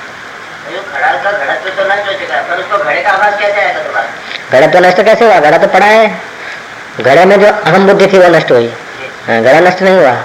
घड़ा 4.53 4.67
तो 4.67 4.81
नष्ट 4.81 5.03
कैसे 5.03 5.25
हुआ? 5.25 5.39
घड़ा 5.41 5.59
तो 5.59 5.67
पड़ा 5.67 5.87
है। 5.87 6.09
घड़े 7.01 7.25
में 7.25 7.41
जो 7.41 7.47
अहम 7.47 7.87
बुद्धि 7.87 8.07
थी 8.07 8.19
वो 8.19 8.29
नष्ट 8.29 8.53
हुई। 8.53 8.73
हाँ, 9.27 9.43
घड़ा 9.43 9.61
नष्ट 9.61 9.83
नहीं 9.83 9.97
हुआ। 9.97 10.17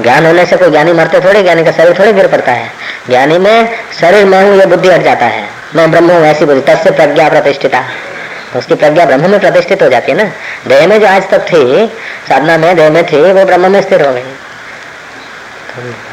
ज्ञान 0.00 0.26
होने 0.26 0.46
से 0.46 0.56
कोई 0.56 0.70
ज्ञानी 0.70 0.92
मरते 0.92 1.20
थोड़े 1.20 1.42
ज्ञानी 1.42 1.64
का 1.64 1.72
शरीर 1.72 1.98
थोड़े 1.98 2.12
गिर 2.12 2.26
पड़ता 2.26 2.52
है। 2.52 2.70
ज्ञानी 3.08 3.38
में 3.38 3.68
शरीर 4.00 4.24
में 4.24 4.42
हूँ 4.42 4.58
ये 4.58 4.66
बुद्धि 4.66 4.88
हट 4.88 5.02
जाता 5.02 5.26
है। 5.26 5.48
मैं 5.76 5.90
ब्रह्म 5.90 6.10
हूँ 6.10 6.24
ऐसी 6.26 6.44
बुद्धि। 6.44 6.72
तब 6.72 6.78
से 6.78 6.90
प्रज्ञा 6.90 7.28
प्रतिष्ठिता। 7.28 7.80
तो 7.80 8.09
उसकी 8.56 8.74
प्रज्ञा 8.74 9.04
ब्रह्म 9.04 9.30
में 9.30 9.40
प्रतिष्ठित 9.40 9.82
हो 9.82 9.88
जाती 9.88 10.12
है 10.12 10.18
ना। 10.18 10.30
देह 10.66 10.86
में 10.86 11.00
जो 11.00 11.06
आज 11.06 11.28
तक 11.30 11.40
थी, 11.40 11.86
साधना 12.28 12.56
में 12.58 12.76
देह 12.76 12.90
में 12.90 13.04
थी, 13.06 13.32
वो 13.32 13.44
ब्रह्म 13.44 13.70
में 13.70 13.80
स्थिर 13.82 14.06
हो 14.06 14.12
गई। 14.12 14.22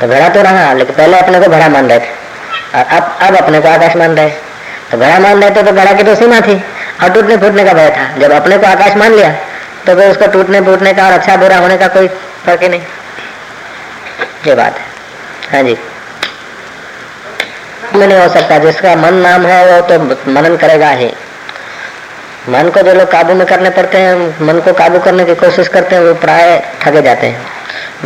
तो 0.01 0.07
घड़ा 0.07 0.29
तो 0.29 0.41
रहा, 0.41 0.73
लेकिन 0.73 0.95
पहले 0.95 1.19
अपने 1.19 1.39
को 1.39 1.47
घड़ा 1.47 1.69
मान 1.69 1.89
रहे 1.89 1.99
थे। 1.99 2.09
और 2.75 2.85
अब 2.85 3.17
अब 3.21 3.35
अपने 3.35 3.61
को 3.61 3.67
आकाश 3.67 3.95
मान 3.95 4.15
रहे। 4.15 4.29
तो 4.91 4.97
घड़ा 4.97 5.19
मान 5.19 5.41
रहे 5.41 5.51
थे 5.51 5.63
तो 5.63 5.71
घड़ा 5.71 5.93
की 5.93 6.03
तो 6.03 6.15
सीमा 6.15 6.39
थी। 6.39 6.63
और 7.03 7.09
टूटने 7.09 7.37
फूटने 7.37 7.63
का 7.63 7.73
भय 7.73 7.89
था। 7.89 8.17
जब 8.17 8.31
अपने 8.31 8.57
को 8.57 8.67
आकाश 8.67 8.95
मान 8.95 9.13
लिया 9.13 9.31
तो 9.85 9.95
फिर 9.95 10.09
उसको 10.11 10.27
टूटने 10.27 10.61
फूटने 10.61 10.93
का 10.93 11.05
और 11.05 11.13
अच्छा 11.13 11.35
बुरा 11.35 11.57
होने 11.57 11.77
का 11.77 11.87
कोई 11.87 12.07
फ़र्क 12.45 12.63
ही 12.63 12.69
नहीं। 12.69 12.81
ये 14.47 14.55
बात 14.55 14.75
है। 14.75 14.85
हाँ 15.51 15.63
जी। 15.63 15.77
में 17.95 18.07
नहीं 18.07 18.19
हो 18.19 18.29
सकता 18.29 18.57
जिसका 18.57 18.95
मन 18.95 19.13
नाम 19.13 19.45
है, 19.45 19.65
वो 19.71 19.81
तो 19.81 20.31
मनन 20.31 20.57
करेगा 20.57 20.89
ही। 20.89 21.13
मन 22.49 22.69
को 22.69 22.81
जो 22.81 22.93
लोग 22.93 23.11
काबू 23.11 23.33
में 23.33 23.45
करने 23.47 23.69
पड़ते 23.69 23.97
हैं, 23.97 24.45
मन 24.45 24.59
को 24.59 24.73
काबू 24.73 24.99
करने 24.99 25.25
की 25.25 25.35
कोशिश 25.35 25.67
करते 25.67 25.95
हैं, 25.95 26.03
वो 26.03 26.13
प्राय 26.13 26.59
ठगे 26.81 27.01
जाते 27.01 27.27
हैं। 27.27 27.45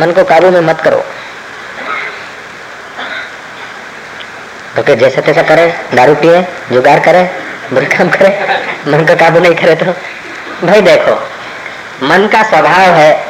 मन 0.00 0.12
को 0.12 0.24
काबू 0.24 0.50
में 0.50 0.60
मत 0.60 0.80
करो। 0.80 1.04
तो 4.76 4.82
फिर 4.82 4.98
जैसे 4.98 5.20
तैसा 5.20 5.42
करे, 5.42 5.66
दारू 5.94 6.14
पिए, 6.14 6.42
जुगाड़ 6.72 6.98
करे, 6.98 7.22
बुरे 7.72 7.86
काम 7.86 8.08
करे, 8.08 8.28
मन 8.88 9.04
का 9.04 9.14
काबू 9.14 9.40
नहीं 9.40 9.54
करे 9.54 9.74
तो। 9.74 9.92
भाई 10.66 10.80
देखो, 10.80 11.14
मन 12.02 12.26
का 12.26 12.42
स्वभाव 12.42 12.94
है 12.94 13.26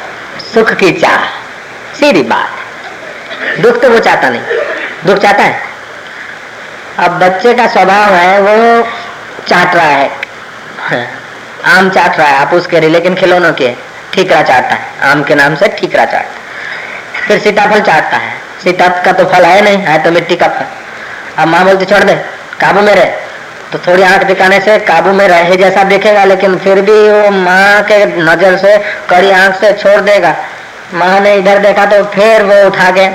सुख 0.53 0.73
की 0.73 0.91
चाह, 0.91 1.25
सीधी 1.99 2.23
बात। 2.23 3.59
दुख 3.59 3.81
तो 3.81 3.89
वो 3.89 3.99
चाहता 3.99 4.29
नहीं, 4.29 4.41
दुख 5.05 5.17
चाहता 5.17 5.43
है। 5.43 5.61
अब 6.99 7.19
बच्चे 7.19 7.53
का 7.53 7.67
स्वभाव 7.67 8.13
है, 8.13 8.39
वो 8.41 8.87
चाट 9.47 9.75
रहा 9.75 9.85
है। 9.85 10.22
आम 11.67 11.89
चाट 11.89 12.17
रहा 12.17 12.27
है, 12.27 12.37
आप 12.37 12.53
उसके 12.53 12.79
लेकिन 12.79 13.15
खिलौनों 13.15 13.51
के, 13.53 13.73
ठीकरा 14.13 14.41
चाटता 14.41 14.75
है। 14.75 15.11
आम 15.11 15.23
के 15.23 15.35
नाम 15.35 15.55
से 15.55 15.67
ठीकरा 15.79 16.05
चाट। 16.05 16.25
फिर 17.27 17.39
सीताफल 17.39 17.81
चाटता 17.81 18.17
है। 18.17 18.31
सीता 18.63 18.87
का 19.01 19.11
तो 19.11 19.25
फल 19.25 19.45
है 19.45 19.61
नहीं, 19.61 19.77
है 19.77 19.97
तो 20.03 20.11
मिट्टी 20.11 20.35
का 20.35 20.47
फल। 20.47 21.41
अब 21.41 21.47
माँ 21.47 21.63
बोलती, 21.65 21.85
छोड़ 21.85 22.03
दे, 22.03 22.15
काबू 22.61 22.81
में 22.81 22.93
रहे। 22.95 23.11
तो 23.71 23.79
थोड़ी 23.79 24.03
आँख 24.03 24.23
दिखाने 24.23 24.59
से 24.59 24.77
काबू 24.79 25.11
में 25.11 25.27
रहे 25.27 25.55
जैसा 25.57 25.83
देखेगा, 25.83 26.23
लेकिन 26.23 26.57
फिर 26.57 26.81
भी 26.81 26.97
वो 27.09 27.29
माँ 27.29 27.83
के 27.83 28.05
नज़र 28.05 28.57
से, 28.57 28.77
कड़ी 29.09 29.31
आँख 29.31 29.55
से 29.55 29.71
छोड़ 29.73 29.99
देगा। 30.01 30.35
माँ 30.93 31.19
ने 31.19 31.33
इधर 31.35 31.59
देखा 31.59 31.85
तो 31.85 32.03
फिर 32.05 32.43
वो 32.43 32.65
उठा 32.67 32.89
के 32.91 33.07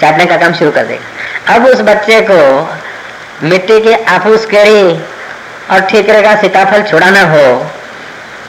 चाटने 0.00 0.24
का 0.26 0.36
काम 0.36 0.52
शुरू 0.52 0.70
कर 0.70 0.84
देगा। 0.84 1.54
अब 1.54 1.66
उस 1.66 1.80
बच्चे 1.80 2.20
को 2.30 2.38
मिट्टी 3.42 3.80
की 3.80 3.92
आपूस 3.92 4.46
केड़ी 4.46 4.98
और 5.70 5.80
ठीकरे 5.82 6.22
का 6.22 6.34
सीताफल 6.36 6.82
छुड़ाना 6.82 7.22
हो। 7.24 7.46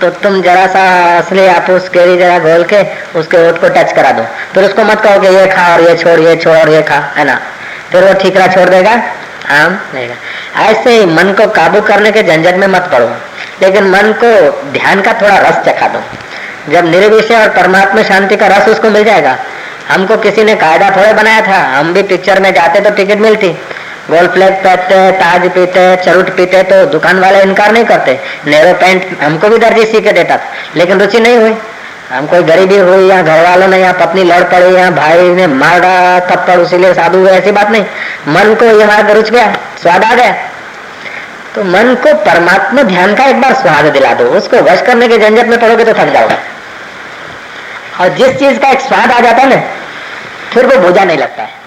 तो 0.02 0.10
तुम 0.24 0.42
जरा 0.42 0.66
सा 0.68 0.82
असली 1.18 1.46
आपूस 1.48 1.88
केरी 1.90 2.18
जरा 2.18 2.40
घोल 2.40 2.64
के 2.64 2.82
उसके 3.20 3.48
ओट 3.48 3.60
को 3.62 3.70
टच 3.70 3.92
करा 3.92 4.12
दो। 4.12 4.24
फिर 4.54 4.64
उसको 4.64 4.84
मत 4.84 5.02
कहो 5.02 5.20
कि 5.20 5.28
ये 5.28 5.46
खा 5.48 5.68
और 5.74 5.82
ये 5.82 5.96
छोड़ 5.98 6.20
ये 6.20 6.36
छोड़ 6.36 6.58
और 6.58 6.70
ये 6.70 6.82
खा, 6.82 7.00
है 7.16 7.26
ना? 7.26 7.40
फिर 7.92 8.04
वो 8.04 8.14
ठीकरा 8.14 8.48
छोड़ 8.48 8.70
देगा? 8.70 8.92
आम 9.52 9.80
नहीं 9.94 10.10
ऐसे 10.66 10.92
ही 10.92 11.06
मन 11.06 11.34
को 11.34 11.48
काबू 11.52 11.82
करने 11.82 12.12
के 12.12 12.24
झंझट 12.24 12.56
में 12.56 12.68
मत 12.68 12.90
पड़ो। 12.92 13.10
लेकिन 13.62 13.84
मन 13.84 14.12
को 14.24 14.30
ध्यान 14.72 15.02
का 15.02 15.14
थोड़ा 15.14 15.38
रस 15.40 15.58
चखा 15.66 15.88
दो। 15.88 16.02
जब 16.72 16.86
निर्विषय 16.86 17.36
और 17.36 17.50
परमात्मा 17.50 18.04
शांति 18.04 18.36
का 18.36 18.48
रस 18.48 18.68
उसको 18.70 18.90
मिल 18.90 19.04
जाएगा, 19.04 19.38
हमको 19.90 20.18
किसी 20.18 20.44
ने 20.44 20.56
कायदा 20.56 20.90
थोड़े 20.92 21.14
बनाया 21.14 21.42
था, 21.42 21.60
हम 21.78 21.94
भी 21.94 22.04
पिक्चर 22.04 22.42
में 22.42 22.54
जाते 22.54 22.80
तो 22.80 22.90
टिकट 22.90 23.18
मिलती। 23.18 23.56
गोल्ड 24.10 24.32
प्लेट 24.32 24.54
पहनते 24.64 24.96
हैं, 24.96 25.14
ताज 25.14 25.50
पीते 25.52 25.80
हैं, 25.80 25.96
चरुट 26.04 26.30
पीते 26.36 26.62
तो 26.64 26.86
दुकान 26.86 27.20
वाले 27.20 27.42
इनकार 27.42 27.72
नहीं 27.72 27.86
करते। 27.86 28.20
नेरो 28.48 28.74
पैंट 28.74 29.22
हमको 29.22 29.50
भी 29.50 29.58
दर्जी 29.58 29.86
सी 29.86 30.02
के 30.02 30.12
देता 30.12 30.38
था, 30.38 30.44
लेकिन 30.76 31.00
रुचि 31.00 31.20
नहीं 31.20 31.38
हुई। 31.38 31.56
हम 32.12 32.28
कोई 32.28 32.44
गरीबी 32.44 32.78
हुई 32.78 33.08
या 33.10 33.22
घर 33.22 33.44
वालों 33.44 33.68
ने 33.68 33.78
या 33.78 33.92
पत्नी 33.94 34.24
लड़ 34.24 34.44
पड़ी 34.44 34.76
या 34.76 34.90
भाई 34.92 35.30
ने 35.30 35.48
मार 35.48 35.80
डाला, 35.80 36.20
थप्पड़, 36.20 36.58
उसीलिए 36.60 36.94
साधु 36.94 37.18
हुए 37.18 37.32
ऐसी 37.32 37.52
बात 37.52 37.72
नहीं। 37.72 37.86
मन 38.28 38.54
को 38.56 38.66
यह 38.66 39.00
रुच 39.12 39.30
गया, 39.30 39.52
स्वाद 39.82 40.04
आ 40.04 40.14
गया। 40.16 40.32
तो 41.56 41.64
मन 41.64 41.96
को 41.96 42.14
परमात्मा 42.24 42.84
ध्यान 42.84 43.16
का 43.16 43.26
एक 43.26 43.42
बार 43.42 43.54
स्वाद 43.54 43.86
दिला 43.94 44.14
दो, 44.14 44.24
उसको 44.38 44.58
वश 44.64 44.82
करने 44.82 45.08
के 45.08 45.18
झंझट 45.18 45.48
में 45.48 45.60
पड़ोगे 45.60 45.84
तो 45.84 45.94
थक 45.94 46.14
जाओगे। 46.14 46.38
और 48.02 48.10
जिस 48.10 48.40
चीज़ 48.40 48.60
का 48.60 48.70
एक 48.70 48.82
स्वाद 48.82 49.12
आ 49.12 49.20
जाता 49.20 49.42
है 49.42 49.50
ना, 49.50 49.62
फिर 50.54 50.66
वो 50.66 50.78
बोझा 50.78 51.04
नहीं 51.04 51.18
लगता 51.18 51.44
है। 51.44 51.67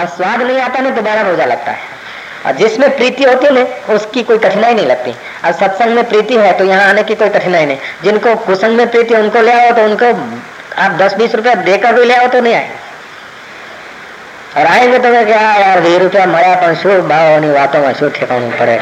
और 0.00 0.06
स्वाद 0.08 0.42
नहीं 0.42 0.60
आता 0.60 0.80
ना, 0.80 0.90
दोबारा 0.90 1.22
रोजा 1.22 1.44
लगता 1.46 1.70
है। 1.70 1.88
और 2.46 2.52
जिसमें 2.56 2.96
प्रीति 2.96 3.24
होती 3.24 3.46
है 3.46 3.52
ना, 3.52 3.94
उसकी 3.94 4.22
कोई 4.22 4.38
कठिनाई 4.38 4.74
नहीं 4.74 4.86
लगती। 4.86 5.10
और 5.44 5.52
सत्संग 5.54 5.94
में 5.94 6.08
प्रीति 6.08 6.36
है 6.36 6.52
तो 6.58 6.64
यहाँ 6.64 6.88
आने 6.88 7.02
की 7.02 7.14
कोई 7.14 7.28
कठिनाई 7.30 7.66
नहीं। 7.66 7.78
जिनको 8.02 8.34
कुसंग 8.46 8.76
में 8.76 8.90
प्रीति, 8.90 9.14
उनको 9.14 9.40
ले 9.40 9.52
आओ 9.54 9.72
तो 9.72 9.84
उनको 9.84 10.06
आप 10.78 10.92
दस 10.98 11.14
बीस 11.14 11.34
रुपया 11.34 11.54
देकर 11.64 11.92
भी 11.94 12.04
ले 12.04 12.14
आओ 12.14 12.28
तो 12.28 12.40
नहीं 12.40 12.54
आए 12.54 12.70
और 14.56 14.66
आएँगे 14.66 14.98
तो 14.98 15.08
मैं 15.08 15.24
क्या 15.26 15.40
यार, 15.54 15.80
वीस 15.80 16.00
रुपया 16.02 16.26
मरा 16.26 16.54
पर 16.60 16.74
शू 16.74 17.00
भाव 17.08 17.44
वातों 17.54 17.80
में 17.80 17.92
शू 17.94 18.08
ठेकाणु 18.10 18.50
पड़े 18.58 18.76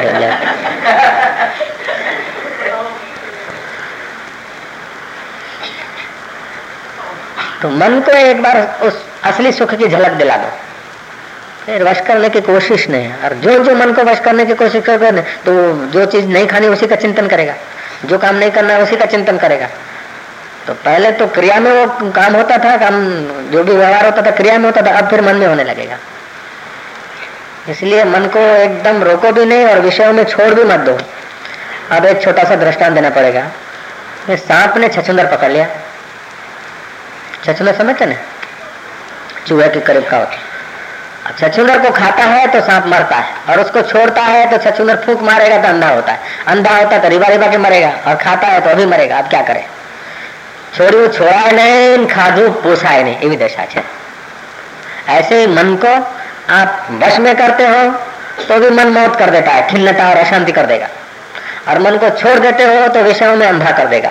तो 7.63 7.69
मन 7.71 8.01
को 8.01 8.13
एक 8.13 8.43
बार 8.43 8.57
उस 8.83 9.05
असली 9.25 9.53
सुख 9.53 9.75
की 9.75 9.87
झलक 9.87 10.13
दिला 10.13 10.37
दो। 10.37 10.51
वश 11.69 12.01
करने 12.01 12.29
की 12.29 12.41
कोशिश 12.41 12.89
नहीं 12.89 13.13
और 13.25 13.35
जो 13.35 13.59
जो 13.65 13.75
मन 13.75 13.93
को 13.93 14.03
वश 14.03 14.21
करने 14.21 14.47
की 14.47 14.55
कोशिश 14.55 14.85
कर 14.85 15.21
तो 15.21 15.53
जो 15.87 16.05
चीज़ 16.07 16.27
नहीं 16.27 16.47
खानी 16.47 16.69
उसी 16.69 16.87
का 16.87 16.97
चिंतन 16.97 17.27
करेगा। 17.27 17.55
जो 18.05 18.19
काम 18.19 18.37
नहीं 18.37 18.51
करना 18.51 18.75
है, 18.75 18.83
उसी 18.83 18.97
का 18.97 19.07
चिंतन 19.07 19.39
करेगा। 19.39 19.67
तो 20.67 20.73
पहले 20.75 21.11
तो 21.13 21.27
क्रिया 21.27 21.61
में 21.61 21.71
वो 21.73 22.11
काम 22.11 22.37
होता 22.37 22.59
था, 22.59 22.77
काम 22.77 22.95
जो 23.51 23.65
भी 23.65 23.73
व्यवहार 23.73 24.05
होता 24.05 24.23
था, 24.23 24.31
क्रिया 24.31 24.59
में 24.59 24.65
होता 24.65 24.83
था, 24.83 24.99
अब 24.99 25.11
फिर 25.11 25.21
मन 25.21 25.37
में 25.37 25.47
होने 25.47 25.65
लगेगा। 25.65 25.99
इसलिए 27.69 28.05
मन 28.05 28.27
को 28.27 28.39
एकदम 28.39 29.03
रोको 29.03 29.33
भी 29.33 29.45
नहीं 29.45 29.67
और 29.67 29.81
विषयों 29.81 30.13
में 30.13 30.25
छोड़ 30.25 30.55
भी 30.55 30.65
मत 30.65 30.81
दो। 30.81 30.99
अब 31.91 32.05
एक 32.05 32.23
छोटा 32.23 32.45
सा 32.45 32.57
दृष्टांत 32.57 32.95
देना 32.95 33.11
पड़ेगा। 33.11 33.47
सांप 34.31 34.77
ने 34.77 34.89
छछुंदर 34.89 35.27
पकड़ 35.27 35.51
लिया। 35.51 35.67
छछुंदर 37.45 37.75
समझते 37.75 38.07
ना 38.07 38.15
चूहे 39.47 39.69
के 39.69 39.81
करीब 39.81 40.09
का 40.09 40.17
होता 40.17 40.48
छछुंदर 41.35 41.79
को 41.79 41.91
खाता 41.93 42.25
है 42.25 42.47
तो 42.47 42.61
सांप 42.61 42.87
मरता 42.87 43.17
है, 43.17 43.33
और 43.49 43.61
उसको 43.61 43.83
छोड़ता 43.83 44.23
है 44.23 44.51
तो 44.51 44.59
छछुंदर 44.61 44.97
फूक 45.07 45.23
मारेगा 45.23 45.59
तो 45.59 45.69
अंधा 45.69 45.89
होता 45.89 46.13
है। 46.13 46.19
अंधा 46.47 46.71
होता 46.71 46.97
है 46.97 47.03
तो 47.03 47.09
रिबा 47.09 47.27
रिबा 47.29 47.47
के 47.47 47.59
मरेगा, 47.59 47.93
और 48.07 48.15
खाता 48.17 48.47
है 48.47 48.61
तो 48.61 48.71
अभी 48.71 48.87
मरेगा, 48.87 49.19
अब 49.19 49.29
क्या 49.29 49.43
करे? 49.43 49.65
छोड़ू 50.77 51.07
छोड़ा 51.09 51.51
नहीं 51.53 52.07
खाधू 52.07 52.49
पोसाए 52.63 53.03
नहीं 53.03 53.31
ये 53.31 53.37
दशा 53.39 53.63
है 53.71 53.85
ऐसे 55.11 55.47
मन 55.49 55.75
को 55.85 55.95
आप 56.55 56.87
वश 57.03 57.19
में 57.19 57.35
करते 57.37 57.67
हो 57.67 57.91
तो 58.49 58.59
भी 58.61 58.71
मन 58.71 58.89
मौत 58.91 59.17
कर 59.19 59.31
देता 59.31 59.53
है 59.53 59.69
खिन्नता 59.69 60.09
और 60.09 60.17
अशांति 60.17 60.53
कर 60.53 60.67
देगा। 60.67 60.89
और 61.69 61.79
मन 61.79 61.97
को 61.99 62.11
छोड़ 62.19 62.39
देते 62.39 62.65
हो 62.65 62.89
तो 62.89 63.03
विषयों 63.03 63.37
में 63.37 63.47
अंधा 63.47 63.71
कर 63.71 63.87
देगा। 63.87 64.11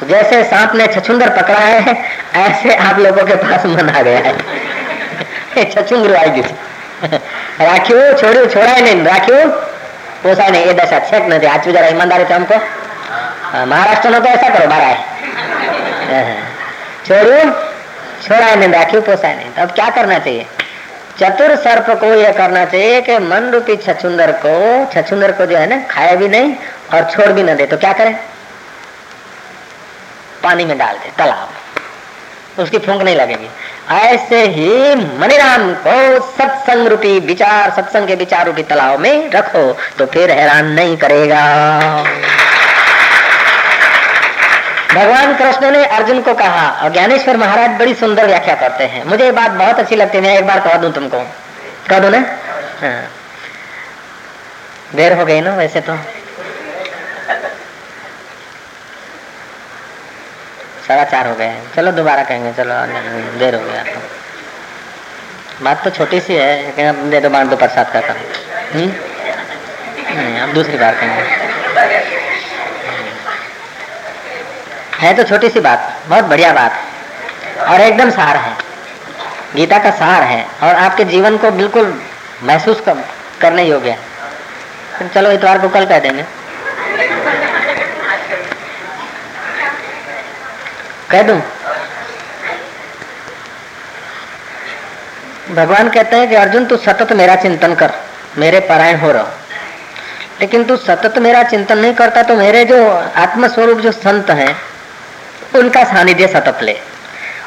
तो 0.00 0.06
जैसे 0.06 0.42
सांप 0.44 0.74
ने 0.74 0.86
छछुंदर 0.88 1.28
पकड़ा 1.36 1.58
है, 1.58 1.96
ऐसे 2.36 2.74
आप 2.76 2.98
लोगों 2.98 3.24
के 3.24 3.34
पास 3.36 3.66
मन 3.66 3.88
आ 3.90 4.00
गया 4.00 4.18
है। 4.18 4.34
छोड़ा 8.48 8.74
नहीं 8.74 9.02
राख्यू 9.04 9.36
पोसा 10.22 10.46
नहीं 10.48 10.64
ये 10.64 10.72
दशा 10.74 10.98
छेक 11.10 11.26
नहीं 11.28 11.48
आज 11.48 11.68
जरा 11.68 11.86
ईमानदारी 11.88 12.24
से 12.24 12.34
हमको 12.34 12.56
महाराष्ट्र 13.66 14.10
में 14.10 14.20
तो 14.20 14.28
ऐसा 14.28 14.48
करो 14.48 14.66
बारा 14.68 14.86
है 14.86 14.96
छोड़ू 17.06 17.38
राख्यू 18.72 19.00
पोसा 19.00 19.32
नहीं 19.32 19.50
अब 19.62 19.70
क्या 19.72 19.88
करना 19.90 20.18
चाहिए 20.18 20.46
चतुर 21.18 21.54
सर्प 21.56 21.90
को 22.00 22.06
यह 22.14 22.32
करना 22.32 22.64
चाहिए 22.66 23.00
कि 23.00 23.18
मन 23.24 23.50
रूपी 23.50 23.76
छछुंदर 23.78 24.32
को 24.44 24.54
छछुंदर 24.94 25.32
को 25.32 25.46
जो 25.46 25.56
है 25.56 25.66
ना 25.66 25.76
खाया 25.90 26.14
भी 26.16 26.28
नहीं 26.28 26.54
और 26.94 27.04
छोड़ 27.10 27.28
भी 27.32 27.42
ना 27.42 27.54
दे 27.54 27.66
तो 27.66 27.76
क्या 27.76 27.92
करें 27.92 28.14
पानी 30.42 30.64
में 30.64 30.76
डाल 30.78 30.96
दे 30.96 31.10
तालाब 31.18 32.60
उसकी 32.62 32.78
फूंक 32.78 33.02
नहीं 33.02 33.16
लगेगी 33.16 33.48
ऐसे 33.90 34.46
ही 34.46 34.94
मणिराम 34.94 35.72
को 35.74 36.20
सत्संग 36.30 36.86
रूपी 36.86 37.18
विचार, 37.20 37.70
सत्संग 37.70 38.08
के 38.08 38.14
विचार 38.14 38.46
रूपी 38.46 38.62
तालाब 38.62 39.00
में 39.00 39.30
रखो 39.30 39.72
तो 39.98 40.06
फिर 40.06 40.30
हैरान 40.30 40.66
नहीं 40.66 40.96
करेगा। 40.96 41.42
भगवान 44.94 45.34
कृष्ण 45.36 45.70
ने 45.70 45.84
अर्जुन 45.84 46.22
को 46.22 46.34
कहा 46.34 46.68
और 46.82 46.92
ज्ञानेश्वर 46.92 47.36
महाराज, 47.36 47.70
बड़ी 47.70 47.94
सुंदर 47.94 48.26
व्याख्या 48.26 48.54
करते 48.54 48.84
हैं। 48.84 49.04
मुझे 49.04 49.24
ये 49.24 49.32
बात 49.32 49.50
बहुत 49.50 49.78
अच्छी 49.78 49.96
लगती 49.96 50.18
है, 50.18 50.24
मैं 50.24 50.38
एक 50.38 50.46
बार 50.46 50.60
कह 50.60 50.76
दू 50.76 50.88
तुमको। 50.88 51.18
कह 51.88 51.98
दू 51.98 52.08
ना? 52.08 52.18
हाँ। 52.82 53.08
देर 54.94 55.12
हो 55.12 55.24
गई 55.24 55.40
ना 55.40 55.54
वैसे 55.54 55.80
तो। 55.80 55.98
साढ़ा 60.88 61.04
चार 61.04 61.26
हो 61.26 61.34
गए 61.34 61.44
हैं। 61.44 61.72
चलो 61.74 61.92
दोबारा 61.92 62.22
कहेंगे 62.22 62.52
चलो 62.52 62.74
देर 63.38 63.54
हो 63.54 63.64
गया। 63.64 63.84
बात 65.62 65.84
तो 65.84 65.90
छोटी 65.90 66.20
सी 66.20 66.34
है 66.34 66.62
लेकिन 66.64 66.88
अब 66.88 66.96
दे 67.10 67.20
दो 67.20 67.28
बार 67.30 67.46
दो 67.46 67.56
प्रसाद 67.56 67.92
का 67.92 68.00
काम। 68.00 68.16
हम्म? 68.72 68.92
नहीं 70.16 70.40
अब 70.40 70.52
दूसरी 70.54 70.78
बार 70.78 70.94
कहेंगे। 70.94 71.22
है 74.98 75.14
तो 75.14 75.22
छोटी 75.22 75.48
सी 75.48 75.60
बात 75.60 75.92
बहुत 76.08 76.24
बढ़िया 76.24 76.52
बात 76.52 77.68
और 77.68 77.80
एकदम 77.80 78.10
सार 78.10 78.36
है। 78.36 78.52
गीता 79.56 79.78
का 79.78 79.90
सार 79.90 80.22
है 80.22 80.46
और 80.62 80.74
आपके 80.74 81.04
जीवन 81.04 81.36
को 81.36 81.50
बिल्कुल 81.50 82.02
महसूस 82.42 82.80
कर, 82.80 83.04
करने 83.40 83.64
योग्य 83.64 83.90
है। 83.90 85.08
चलो 85.08 85.30
इतवार 85.30 85.58
को 85.58 85.68
कल 85.68 85.86
कह 85.86 85.98
देंगे। 85.98 86.24
कह 91.10 91.22
दू? 91.22 91.34
भगवान 95.54 95.88
कहते 95.88 96.16
हैं 96.16 96.28
कि 96.28 96.34
अर्जुन, 96.34 96.64
तू 96.64 96.76
सतत 96.76 97.12
मेरा 97.12 97.36
चिंतन 97.36 97.74
कर, 97.74 97.92
मेरे 98.38 98.60
परायण 98.60 98.96
हो 98.96 99.12
रहा। 99.12 99.26
लेकिन 100.40 100.64
तू 100.64 100.76
सतत 100.76 101.18
मेरा 101.18 101.42
चिंतन 101.42 101.78
नहीं 101.78 101.94
करता 101.94 102.22
तो 102.22 102.34
मेरे 102.34 102.64
जो 102.64 102.88
आत्मस्वरूप 103.16 103.78
जो 103.78 103.92
संत 103.92 104.30
हैं, 104.30 104.56
उनका 105.54 105.84
सानिध्य 105.84 106.26
सतत 106.28 106.58
ले। 106.62 106.80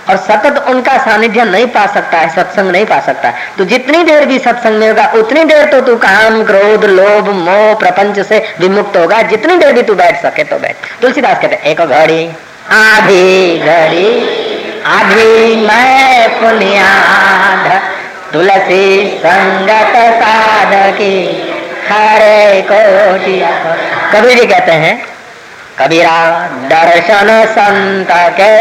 और 0.09 0.17
सतत 0.17 0.65
उनका 0.67 0.97
सानिध्य 0.97 1.43
नहीं 1.43 1.65
पा 1.67 1.85
सकता 1.85 2.17
है, 2.17 2.29
सत्संग 2.35 2.71
नहीं 2.71 2.85
पा 2.85 2.99
सकता 2.99 3.29
है। 3.29 3.51
तो 3.57 3.65
जितनी 3.65 4.03
देर 4.03 4.25
भी 4.25 4.39
सत्संग 4.39 4.79
में 4.79 4.87
होगा, 4.89 5.11
उतनी 5.15 5.43
देर 5.43 5.65
तो 5.65 5.81
तू 5.81 5.95
काम, 5.95 6.43
क्रोध, 6.43 6.85
लोभ, 6.85 7.29
मोह, 7.29 7.73
प्रपंच 7.79 8.19
से 8.19 8.55
विमुक्त 8.59 8.97
होगा। 8.97 9.21
जितनी 9.21 9.57
देर 9.57 9.73
भी 9.73 9.81
तू 9.81 9.93
बैठ 9.93 10.21
सके 10.21 10.43
तो 10.43 10.59
बैठ। 10.59 11.01
तुलसीदास 11.01 11.41
कहते 11.41 11.55
एक 11.55 11.81
घड़ी 11.81 12.29
आधी 12.67 13.57
घड़ी, 13.59 14.07
आधी 14.85 15.55
मैं 15.57 16.29
पुण्याध 16.31 17.65
तुलसी 18.33 19.07
संगत 19.17 19.95
साधकी, 20.21 21.15
हरे 21.89 22.61
कोटिया 22.61 23.51
कबीर 24.13 24.39
जी 24.39 24.45
कहते 24.45 24.71
हैं, 24.73 24.95
कबीरा 25.79 26.17
दर्शन 26.69 27.29
संत 27.49 28.11
के 28.39 28.55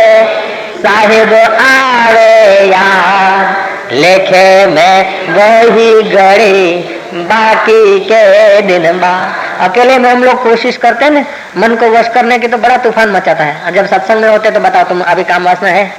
साहिब 0.78 1.32
आवे 1.62 2.68
यार 2.68 3.94
लेखे 3.94 4.66
में 4.66 4.96
वही 5.34 6.02
घड़ी 6.02 6.76
बाकी 7.24 7.98
के 8.04 8.60
दिन 8.62 8.98
बाद। 8.98 9.68
अकेले 9.68 9.98
में 9.98 10.10
हम 10.10 10.24
लोग 10.24 10.42
कोशिश 10.42 10.76
करते 10.76 11.04
हैं 11.04 11.12
ना 11.12 11.24
मन 11.56 11.74
को 11.76 11.90
वश 11.90 12.08
करने 12.14 12.38
की 12.38 12.48
तो 12.48 12.58
बड़ा 12.58 12.76
तूफ़ान 12.78 13.10
मचाता 13.10 13.44
है। 13.44 13.64
और 13.64 13.70
जब 13.72 13.86
सत्संग 13.86 14.20
में 14.20 14.28
होते 14.28 14.50
तो 14.50 14.60
बताओ 14.60 14.84
तुम 14.84 15.00
अभी 15.02 15.24
काम 15.24 15.44
वासना 15.44 15.68
है? 15.68 15.92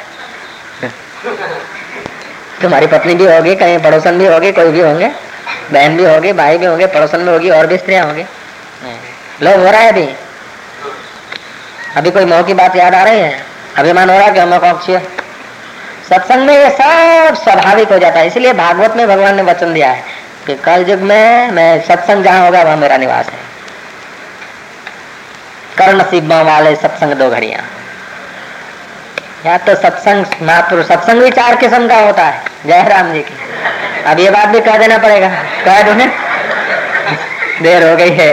तुम्हारी 2.62 2.88
पत्नी 2.88 3.14
भी 3.16 3.26
होगी, 3.26 3.56
कहीं 3.56 3.78
पड़ोसन 3.80 4.18
भी 4.18 4.26
होगी, 4.26 4.52
कोई 4.52 4.72
भी 4.72 4.82
होंगे, 4.82 5.08
बहन 5.72 5.98
भी 5.98 6.06
होगी, 6.06 6.32
भाई 6.34 6.58
भी 6.58 6.66
होंगे, 6.66 6.86
पड़ोसन 6.88 7.20
में 7.20 7.32
होगी, 7.34 7.50
और 7.50 7.68
भी 7.68 7.78
स्त्रियाँ 7.78 8.06
होंगी। 8.06 8.26
लोग 9.42 9.56
हो 9.56 9.72
रहा 9.72 9.82
है 9.82 9.90
अभी? 9.90 10.08
अभी 11.96 12.12
कोई 12.12 12.26
मोह 12.26 12.42
की 12.42 12.54
बात 12.54 12.76
याद 12.76 12.96
आ 12.96 13.04
रही 13.04 13.20
है? 13.20 13.42
अभिमान 13.78 14.10
हो 14.10 14.18
रहा 14.18 14.26
है 14.26 14.34
कि 14.34 14.40
हमें 14.40 14.60
कौन 14.60 15.00
सत्संग 16.10 16.46
में 16.46 16.54
ये 16.54 16.70
सब 16.70 17.36
स्वाभाविक 17.36 17.92
हो 17.92 17.98
जाता 18.00 18.20
है, 18.20 18.28
इसलिए 18.28 18.54
भागवत 18.54 18.96
में 18.98 19.08
भगवान 19.08 19.36
ने 19.36 19.44
वचन 19.44 19.74
दिया 19.74 19.90
है 19.90 20.04
कि 20.48 20.56
कल 20.66 20.86
युग 20.90 21.00
में 21.02 21.52
मैं 21.52 21.82
सत्संग 21.88 22.24
जहाँ 22.24 22.46
होगा 22.46 22.62
वहाँ 22.64 22.78
मेरा 22.78 22.98
निवास 22.98 23.26
है। 23.26 23.47
कर्ण 25.78 26.04
सिब्बा 26.04 26.42
वाले 26.42 26.76
सत्संग 26.76 27.14
दो 27.14 27.30
घड़िया। 27.30 27.64
या 29.46 29.58
तो 29.58 29.76
सत्संग 29.76 30.26
महापुरुष, 30.42 30.86
सत्संग 30.86 31.22
भी 31.22 31.32
चार 31.32 31.56
किस्म 31.56 31.88
का 31.88 31.98
होता 31.98 32.24
है 32.24 32.42
जय 32.66 32.84
राम 32.84 33.12
जी 33.14 33.22
की। 33.22 34.04
अब 34.04 34.20
ये 34.20 34.30
बात 34.30 34.48
भी 34.48 34.62
कह 34.62 34.78
देना 34.78 34.98
पड़ेगा। 34.98 35.30
कह 35.66 35.82
दो 35.82 35.94
देर 37.64 37.90
हो 37.90 37.96
गई 37.96 38.10
है। 38.10 38.32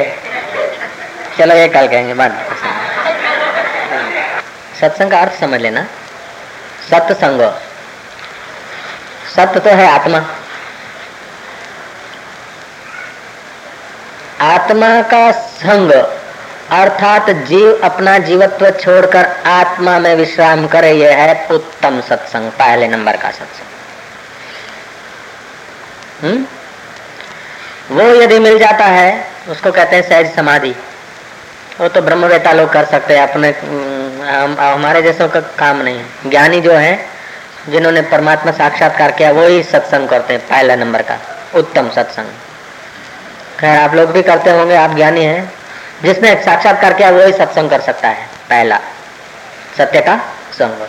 चलो 1.39 1.55
ये 1.55 1.69
कल 1.69 1.89
कहेंगे, 1.89 2.15
बाद 2.15 2.33
सत्संग 4.81 5.11
का 5.11 5.21
अर्थ 5.21 5.41
समझ 5.41 5.61
लेना। 5.61 5.83
सत्संग। 6.91 7.41
सत्य 9.37 9.61
तो 9.61 9.71
है 9.71 9.87
आत्मा। 9.89 10.19
आत्मा 14.41 14.89
का 15.03 15.31
संग 15.33 15.93
अर्थात 16.71 17.31
जीव 17.31 17.81
अपना 17.85 18.19
जीवत्व 18.19 18.71
छोड़कर 18.71 19.25
आत्मा 19.47 19.99
में 19.99 20.15
विश्राम 20.15 20.67
करे 20.67 20.93
यह 20.93 21.17
है 21.17 21.47
उत्तम 21.51 22.01
सत्संग 22.01 22.51
पहले 22.51 22.89
नंबर 22.89 23.17
का 23.17 23.31
सत्संग। 23.31 23.67
हम्म? 26.25 26.47
वो 27.91 28.03
यदि 28.23 28.39
मिल 28.39 28.59
जाता 28.59 28.85
है 28.85 29.27
उसको 29.49 29.73
कहते 29.73 29.97
हैं 29.97 30.03
सहज 30.03 30.35
समाधि। 30.35 30.75
वो 31.81 31.89
तो 31.89 32.03
ब्रह्मवेता 32.03 32.53
लोग 32.53 32.73
कर 32.73 32.85
सकते 32.85 33.17
हैं 33.17 33.29
अपने 33.29 33.51
हम, 34.31 34.57
हमारे 34.61 35.03
जैसों 35.03 35.29
का 35.29 35.41
काम 35.41 35.83
नहीं 35.83 35.99
है। 35.99 36.31
ज्ञानी 36.31 36.61
जो 36.61 36.73
है 36.73 37.07
जिन्होंने 37.69 38.01
परमात्मा 38.03 38.53
साक्षात्कार 38.53 39.13
किया 39.13 39.31
वो 39.31 39.47
ही 39.47 39.63
सत्संग 39.63 40.09
करते 40.09 40.35
हैं 40.35 40.47
पहला 40.49 40.77
नंबर 40.77 41.03
का 41.03 41.19
उत्तम 41.55 41.91
सत्संग। 41.91 42.27
खैर 43.61 43.81
आप 43.81 43.95
लोग 43.95 44.11
भी 44.11 44.23
करते 44.23 44.51
होंगे 44.51 44.75
आप 44.75 44.91
ज्ञानी 44.91 45.25
हैं। 45.25 45.53
जिसने 46.05 46.43
साक्षात्कार 46.43 46.93
किया 46.93 47.11
वही 47.11 47.33
सत्संग 47.33 47.71
कर 47.71 47.81
सकता 47.81 48.09
है, 48.09 48.27
पहला। 48.51 48.81
सत्य 49.79 50.01
का 50.01 50.17
संग। 50.53 50.89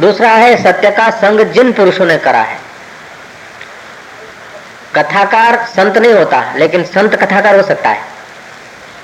दूसरा 0.00 0.28
है, 0.28 0.62
सत्य 0.62 0.90
का 0.90 1.10
संग 1.10 1.40
जिन 1.40 1.72
पुरुषों 1.72 2.06
ने 2.06 2.18
करा 2.18 2.40
है। 2.40 2.58
कथाकार 4.96 5.66
संत 5.66 5.98
नहीं 5.98 6.14
होता, 6.14 6.54
लेकिन 6.56 6.84
संत 6.84 7.14
कथाकार 7.14 7.56
हो 7.56 7.62
सकता 7.62 7.88
है। 7.88 8.02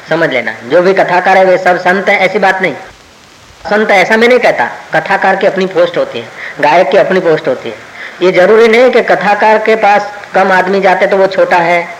समझ 0.08 0.30
लेना, 0.30 0.52
जो 0.64 0.82
भी 0.82 0.92
कथाकार 0.92 1.36
है, 1.36 1.44
वे 1.44 1.58
सब 1.58 1.78
संत 1.78 2.08
है, 2.08 2.18
ऐसी 2.18 2.38
बात 2.38 2.62
नहीं। 2.62 2.74
संत 3.70 3.90
ऐसा 3.90 4.16
मैं 4.16 4.28
नहीं 4.28 4.38
कहता, 4.38 4.64
कथाकार 4.94 5.36
की 5.36 5.46
अपनी 5.46 5.66
पोस्ट 5.66 5.96
होती 5.96 6.18
है, 6.18 6.28
गायक 6.60 6.90
की 6.90 6.96
अपनी 6.96 7.20
पोस्ट 7.20 7.48
होती 7.48 7.68
है। 7.68 7.76
ये 8.22 8.32
ज़रूरी 8.32 8.68
नहीं 8.68 8.90
कि 8.90 9.02
कथाकार 9.02 9.58
के 9.58 9.76
पास 9.76 10.12
कम 10.34 10.52
आदमी 10.52 10.80
जाते 10.80 11.06
तो 11.06 11.16
वो 11.16 11.26
छोटा 11.26 11.56
है 11.56 11.93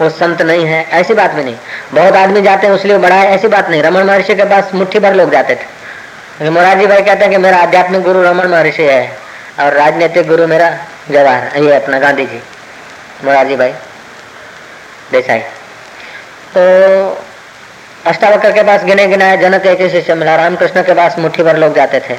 वो 0.00 0.08
संत 0.10 0.42
नहीं 0.42 0.66
है, 0.66 0.84
ऐसी 0.92 1.14
बात 1.14 1.30
भी 1.30 1.44
नहीं। 1.44 1.56
बहुत 1.94 2.16
आदमी 2.16 2.42
जाते 2.42 2.66
हैं, 2.66 2.74
उसलिए 2.74 2.98
बड़ा 2.98 3.14
है, 3.14 3.30
ऐसी 3.30 3.48
बात 3.48 3.70
नहीं। 3.70 3.82
रमन 3.82 4.06
महर्षि 4.06 4.34
के 4.34 4.44
पास 4.44 4.74
मुट्ठी 4.74 4.98
भर 4.98 5.14
लोग 5.14 5.30
जाते 5.32 5.54
थे। 5.54 6.50
मोरारजी 6.50 6.86
भाई 6.86 7.02
कहते 7.02 7.24
हैं 7.24 7.30
कि 7.30 7.38
मेरा 7.38 7.58
आध्यात्मिक 7.58 8.02
गुरु 8.02 8.22
रमन 8.22 8.46
महर्षि 8.46 8.82
है, 8.82 9.18
और 9.60 9.72
राजनीतिक 9.74 10.28
गुरु 10.28 10.46
मेरा 10.46 10.70
जवाहर, 11.10 11.56
ये 11.58 11.74
अपना 11.74 11.98
गांधी 11.98 12.26
जी 12.26 12.40
मोरारजी 13.24 13.56
भाई 13.56 13.72
देसाई। 15.12 15.40
तो 16.48 17.24
अष्टावक्र 18.06 18.50
के 18.52 18.62
पास 18.62 18.84
गिने 18.84 19.06
गिनाए 19.06 19.36
जनक 19.36 19.66
एक 19.66 19.80
ही 19.80 19.88
शिष्य 19.90 20.14
मिला, 20.14 20.36
रामकृष्ण 20.36 20.82
के 20.82 20.94
पास 20.94 21.18
मुट्ठी 21.18 21.42
भर 21.42 21.56
लोग 21.56 21.74
जाते 21.74 22.00
थे। 22.00 22.14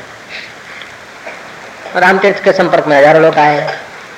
रामतीर्थ 1.96 2.44
के 2.44 2.52
संपर्क 2.54 2.88
में 2.88 2.98
हज़ारों 2.98 3.22
लोग 3.22 3.38
आए। 3.40 3.68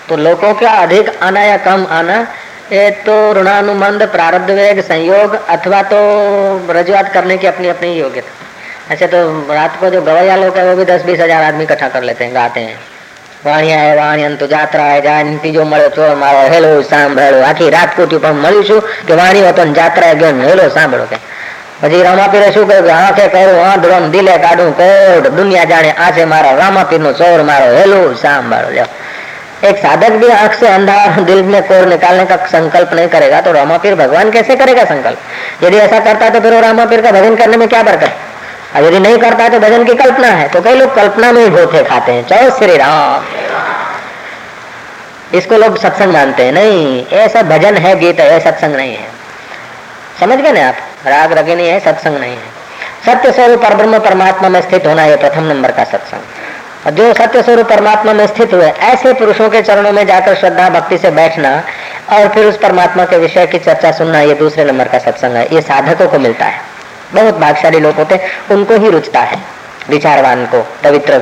तो 0.10 0.15
लोगों 0.17 0.54
का 0.54 0.69
अधिक 0.78 1.10
आना 1.24 1.41
या 1.41 1.58
कम 1.60 1.86
आना 1.91 2.26
ये 2.70 2.90
तो 3.05 3.14
ऋणानुबंध 3.35 4.03
प्रारब्ध 4.11 4.51
वेग 4.53 4.81
संयोग 4.85 5.35
अथवा 5.49 5.83
तो 5.85 6.01
रजुआत 6.70 7.12
करने 7.12 7.37
की 7.38 7.46
अपनी 7.46 7.68
अपनी 7.68 7.92
योग्यता 7.94 8.92
ऐसे 8.92 9.07
तो 9.07 9.22
रात 9.53 9.81
को 9.81 9.90
जो 9.90 10.03
गवैया 10.03 10.37
लोग 10.37 10.57
है 10.57 10.68
वो 10.68 10.77
भी 10.77 10.85
दस 10.87 11.05
बीस 11.05 11.20
हजार 11.20 11.42
आदमी 11.44 11.64
इकट्ठा 11.64 11.88
कर 11.90 12.03
लेते 12.03 12.25
हैं 12.25 12.35
गाते 12.35 12.61
हैं 12.62 12.79
વાણિયા 13.44 13.81
હે 13.81 13.94
વાણિયા 13.96 14.37
તો 14.37 14.46
જાત્રા 14.49 14.85
હે 14.87 15.01
જાય 15.03 15.38
ત્રીજો 15.38 15.64
મળે 15.64 15.88
ચોર 15.90 16.11
મારો 16.16 16.42
હેલો 16.53 16.70
સાંભળો 16.83 17.40
આખી 17.44 17.70
રાજકોટ 17.70 18.14
પણ 18.16 18.42
મળીશું 18.44 18.83
કે 19.07 19.18
વાણી 19.20 19.46
હતો 19.46 19.64
ને 19.64 19.75
જાત્રા 19.75 20.14
ગયો 20.16 20.33
હેલો 20.42 20.68
સાંભળો 20.70 21.07
કે 21.07 21.18
પછી 21.79 22.03
રામાપીરે 22.03 22.53
શું 22.53 22.68
કહ્યું 22.68 22.87
કે 22.87 22.92
આંખે 22.94 23.25
કરું 23.29 23.59
આંધળો 23.62 23.99
દિલે 24.09 24.35
કાઢું 24.38 24.72
કોટ 24.75 25.27
दुनिया 25.31 25.64
जाने 25.64 25.90
आ 25.96 26.09
से 26.11 26.25
मारा 26.27 26.51
रामापीर 26.55 27.01
नो 27.01 27.12
चोर 27.12 27.42
मारो 27.44 27.68
हेलो 27.75 28.01
सांभळो 28.16 28.70
लो 28.70 28.85
एक 29.63 29.78
साधक 29.78 30.12
भी 30.12 30.28
आँख 30.28 30.54
से 30.54 30.67
अंधा 30.67 30.95
दिल 31.17 31.41
में 31.43 31.62
कोर 31.63 31.86
निकालने 31.88 32.26
का 32.26 32.36
संकल्प 32.47 32.93
नहीं 32.93 33.08
करेगा 33.08 33.41
तो 33.41 33.52
रामापीर 33.52 33.95
भगवान 33.95 34.32
कैसे 34.32 34.56
करेगा 34.56 34.86
संकल्प? 34.86 35.17
यदि 35.63 35.78
ऐसा 35.78 36.00
करता 36.00 36.26
है 36.26 36.32
तो 36.32 36.39
फिर 36.39 36.54
वो 36.54 36.60
रामापीर 36.60 37.02
का 37.02 37.12
भजन 37.12 37.36
करने 37.36 37.58
में 37.58 37.67
क्या 37.67 37.84
बरकत 37.84 38.15
और 38.76 38.84
यदि 38.84 39.00
नहीं 39.00 39.17
करता 39.17 39.43
है 39.43 39.50
तो 39.50 39.60
भजन 39.60 39.84
की 39.84 39.93
कल्पना 39.93 40.28
है 40.28 40.47
तो 40.47 40.62
कई 40.62 40.76
लोग 40.76 40.95
कल्पना 40.95 41.32
में 41.32 41.43
ही 41.43 41.50
धोखे 41.50 41.84
खाते 41.84 42.12
हैं। 42.12 42.24
चौ 42.28 42.58
श्री 42.58 42.78
राम। 42.78 43.24
इसको 45.38 45.58
लोग 45.58 45.78
सत्संग 45.78 46.13
मानते 46.13 46.45
हैं। 46.45 46.52
नहीं 46.52 47.06
ऐसा 47.17 47.41
भजन 47.41 47.78
है, 47.78 47.95
गीत 48.00 48.19
है 48.19 48.39
सत्संग 48.39 48.76
नहीं 48.76 48.95
है। 48.95 49.08
समझ 50.19 50.38
गए 50.39 50.52
ना 50.52 50.67
आप? 50.67 50.76
राग 51.08 51.34
रगिनी 51.34 51.67
है, 51.67 51.80
सत्संग 51.80 52.17
नहीं 52.17 52.38
है। 52.38 52.60
सत्य 53.06 53.32
स्वरूप 53.32 53.63
पर 53.63 53.76
ब्रह्म 53.76 54.00
परमात्मा 54.00 54.50
में 54.50 54.62
स्थित 54.62 54.88
होना 54.88 55.06
यह 55.06 55.15
प्रथम 55.15 55.43
नंबर 55.43 55.71
का 55.71 55.84
सत्संग। 55.84 56.40
और 56.86 56.91
जो 56.91 57.13
सत्य 57.13 57.41
स्वरूप 57.44 57.70
परमात्मा 57.70 58.13
में 58.13 58.28
स्थित 58.28 58.54
हुए, 58.54 58.65
ऐसे 58.65 59.13
पुरुषों 59.13 59.50
के 59.50 59.62
चरणों 59.62 59.91
में 59.91 60.08
जाकर 60.08 60.36
श्रद्धा 60.36 60.70
भक्ति 60.70 60.98
से 60.98 61.12
बैठना 61.12 61.63
और 62.10 62.28
फिर 62.28 62.46
उस 62.46 62.58
परमात्मा 62.58 63.06
के 63.06 63.17
विषय 63.17 63.48
की 63.48 63.60
चर्चा 63.60 63.91
सुनना, 63.91 64.22
ये 64.22 64.34
दूसरे 64.34 64.63
नंबर 64.63 64.88
का 64.88 64.98
सत्संग 64.98 65.36
है। 65.36 65.56
ये 65.56 65.62
साधकों 65.62 66.08
को 66.08 66.20
मिलता 66.20 66.46
है। 66.46 66.62
बहुत 67.13 67.38
भागशाली 67.38 67.80
लोग 67.80 67.96
होते 67.96 68.20
उनको 68.52 68.74
ही 68.74 68.89
रुचता 68.89 69.20
है 69.20 69.39
विचारवान 69.89 70.46
को, 70.46 70.62
पवित्र 70.84 71.20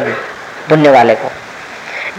पुण्य 0.69 0.89
वाले 0.89 1.15
को। 1.15 1.31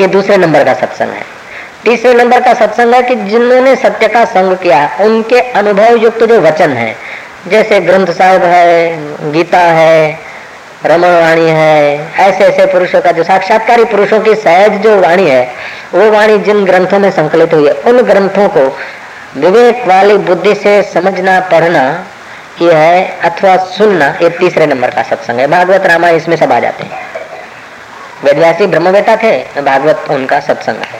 ये 0.00 0.06
दूसरे 0.06 0.36
नंबर 0.36 0.64
का 0.64 0.74
सत्संग 0.74 1.08
है। 1.08 1.40
तीसरे 1.84 2.14
नंबर 2.14 2.40
का 2.40 2.54
सत्संग 2.54 2.94
है 2.94 3.02
कि 3.02 3.14
जिन्होंने 3.14 3.76
सत्य 3.76 4.08
का 4.08 4.24
संग 4.24 4.56
किया, 4.56 4.90
उनके 5.00 5.40
अनुभव 5.40 5.96
युक्त 5.96 6.24
जो 6.24 6.40
वचन 6.40 6.70
है, 6.70 6.96
जैसे 7.48 7.80
ग्रंथ 7.80 8.06
साहब 8.06 8.42
है, 8.42 8.96
गीता 9.32 9.58
है 9.58 10.29
रमण 10.86 11.08
वाणी 11.08 11.48
है, 11.48 12.12
ऐसे 12.16 12.44
ऐसे 12.44 12.66
पुरुषों 12.66 13.00
का 13.00 13.12
जो 13.12 13.22
साक्षात्कारी 13.22 13.84
पुरुषों 13.84 14.20
की 14.20 14.34
सहज 14.34 14.72
जो 14.72 15.00
वाणी 15.00 15.30
है, 15.30 15.54
वो 15.94 16.10
वाणी 16.10 16.38
जिन 16.38 16.64
ग्रंथों 16.64 16.98
में 16.98 17.10
संकलित 17.10 17.54
हुई 17.54 17.66
है, 17.66 17.72
उन 17.72 18.02
ग्रंथों 18.02 18.48
को 18.48 18.78
विवेक 19.36 19.86
वाली 19.86 20.16
बुद्धि 20.16 20.54
से 20.54 20.82
समझना, 20.82 21.40
पढ़ना, 21.40 22.04
ये 22.62 22.72
है, 22.72 23.20
अथवा 23.20 23.56
सुनना, 23.56 24.18
ये 24.22 24.30
तीसरे 24.30 24.66
नंबर 24.66 24.90
का 24.90 25.02
सत्संग 25.02 25.38
है। 25.38 25.46
भागवत 25.46 25.86
रामायण 25.86 26.16
इसमें 26.16 26.36
सब 26.36 26.52
आ 26.52 26.60
जाते 26.60 26.84
हैं। 26.84 27.06
वेदव्यासी 28.24 28.66
ब्रह्मवेता 28.66 29.16
थे, 29.16 29.62
भागवत 29.62 30.04
उनका 30.10 30.40
सत्संग 30.40 30.76
है। 30.76 30.98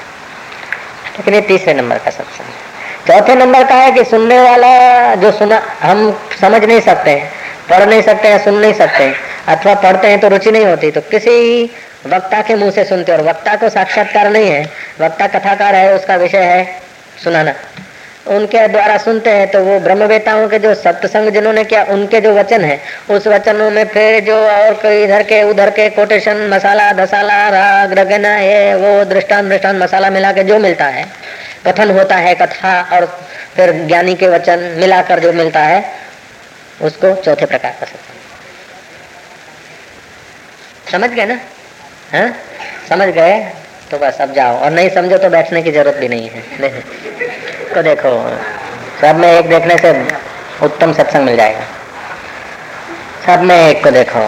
लेकिन 1.17 1.35
ये 1.35 1.41
तीसरे 1.41 1.75
नंबर 1.75 1.97
का 1.97 2.11
सत्संग 2.11 2.47
है। 2.47 2.71
चौथे 3.09 3.35
नंबर 3.35 3.65
का 3.65 3.75
है 3.75 3.91
कि 3.91 4.05
सुनने 4.05 4.41
वाला 4.41 5.15
जो 5.15 5.33
सुना, 5.33 5.63
हम 5.83 6.21
समझ 6.41 6.65
नहीं 6.65 6.81
सकते, 6.81 7.25
पढ़ 7.71 7.85
नहीं 7.85 8.03
सकते 8.03 8.29
हैं 8.29 8.45
सुन 8.45 8.55
नहीं 8.55 8.75
सकते 8.75 9.30
अथवा 9.49 9.75
पढ़ते 9.75 10.09
हैं 10.09 10.21
तो 10.21 10.29
रुचि 10.29 10.51
नहीं 10.51 10.67
होती 10.67 10.91
तो 10.91 11.01
किसी 11.01 11.71
वक्ता 12.07 12.43
के 12.43 12.55
मुँह 12.55 12.71
से 12.71 12.85
सुनते 12.85 13.13
और 13.13 13.23
वक्ता 13.23 13.57
को 13.57 13.69
साक्षात्कार 13.69 14.31
नहीं 14.31 14.51
है। 14.51 14.69
वक्ता 15.01 15.27
कथाकार 15.27 15.75
है, 15.75 15.95
उसका 15.95 16.17
विषय 16.17 16.39
है 16.39 16.81
सुनाना। 17.25 17.55
उनके 18.27 18.69
द्वारा 18.69 18.97
सुनते 18.99 19.31
हैं 19.31 19.51
तो 19.51 19.65
वो 19.65 19.79
ब्रह्मवेताओं 19.81 20.49
के 20.49 20.59
जो 20.59 20.75
सत्संग 20.75 21.31
जिन्होंने 21.31 21.65
किया, 21.65 21.85
उनके 21.85 22.21
जो 22.21 22.35
वचन 22.35 22.65
है, 22.65 22.81
उस 23.11 23.27
वचनों 23.27 23.71
में 23.71 23.85
फिर 23.85 24.25
जो 24.25 24.37
और 24.37 24.75
कोई 24.75 25.03
इधर 25.05 25.23
के, 25.23 25.43
उधर 25.43 25.71
के 25.71 25.89
कोटेशन, 25.91 26.49
मसाला, 26.53 26.93
धसाला, 26.93 27.49
राग, 27.49 27.93
रगना, 27.93 28.37
ये, 28.37 28.75
वो 28.75 29.05
दृष्टान 29.05 29.49
दृष्टान 29.49 29.79
मसाला 29.79 30.11
मिला 30.11 30.33
के 30.33 30.45
जो 30.45 30.59
मिलता 30.59 30.85
है, 30.85 31.07
कथन 31.67 31.91
होता 31.91 32.17
है, 32.17 32.35
कथा 32.35 32.81
और 32.93 33.07
फिर 33.57 33.73
ज्ञानी 33.73 34.15
के 34.15 34.29
वचन 34.29 34.59
मिलाकर 34.79 35.21
जो 35.21 35.33
मिलता 35.33 35.61
है, 35.61 35.85
उसको 36.83 37.15
चौथे 37.15 37.47
प्रकार 37.47 37.75
का 37.81 37.87
सत्संग। 37.87 38.20
समझ 40.93 41.11
गए 41.11 41.25
ना? 41.25 41.35
है? 42.13 42.29
हाँ? 42.29 42.37
समझ 42.89 43.09
गए? 43.09 43.53
तो 43.91 43.99
बस 43.99 44.19
अब 44.21 44.33
जाओ। 44.33 44.57
और 44.57 44.71
नहीं 44.71 44.91
समझो 44.91 45.19
तो 45.19 45.31
बैठने 45.31 45.63
की 45.63 45.73
ज़रूरत 45.73 45.97
भी 45.97 46.09
नहीं 46.09 46.31
है। 46.31 46.69
तो 47.75 47.83
देखो, 47.83 48.39
सब 49.01 49.17
में 49.17 49.33
एक 49.33 49.49
देखने 49.49 49.79
से 49.79 50.09
उत्तम 50.63 50.93
सत्संग 50.93 51.25
मिल 51.25 51.37
जाएगा। 51.37 51.65
सब 53.27 53.43
में 53.43 53.69
एक 53.69 53.85
को 53.85 53.91
देखो। 53.91 54.21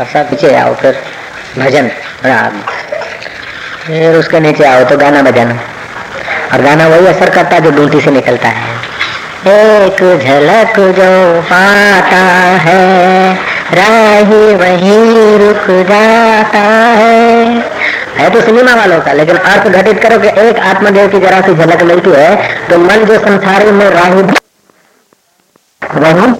और 0.00 0.06
सब 0.06 0.30
पीछे 0.30 0.54
आओ 0.54 0.74
फिर। 0.74 1.02
भजन 1.58 1.86
राग 2.24 2.52
फिर 3.86 4.16
उसके 4.16 4.40
नीचे 4.40 4.64
आओ 4.64 4.84
तो 4.84 4.96
गाना 4.96 5.22
बजाना। 5.22 5.58
और 6.52 6.62
गाना 6.62 6.88
वही 6.88 7.06
असर 7.06 7.30
करता 7.30 7.48
है 7.48 7.60
जो 7.60 7.70
डूंटी 7.70 8.00
से 8.00 8.10
निकलता 8.10 8.48
है। 8.48 8.74
एक 9.46 10.20
झलक 10.24 10.78
जो 10.96 11.42
पाता 11.42 12.22
है 12.66 13.53
राही 13.74 14.54
वही 14.54 15.36
रुक 15.38 15.66
जाता 15.88 16.58
है। 16.58 17.62
है 18.16 18.28
तो 18.30 18.40
सिनेमा 18.40 18.74
वालों 18.74 19.00
का, 19.00 19.12
लेकिन 19.12 19.36
अर्थ 19.36 19.68
घटित 19.68 20.00
करो 20.02 20.18
कि 20.18 20.28
एक 20.40 20.58
आत्मदेव 20.66 21.08
की 21.10 21.20
जरा 21.20 21.40
सी 21.40 21.54
झलक 21.54 21.82
मिलती 21.82 22.10
है 22.10 22.30
तो 22.68 22.78
मन 22.78 23.04
जो 23.04 23.18
संसारी 23.20 23.70
में 23.72 23.88
राही 23.90 24.22
वही 25.82 26.32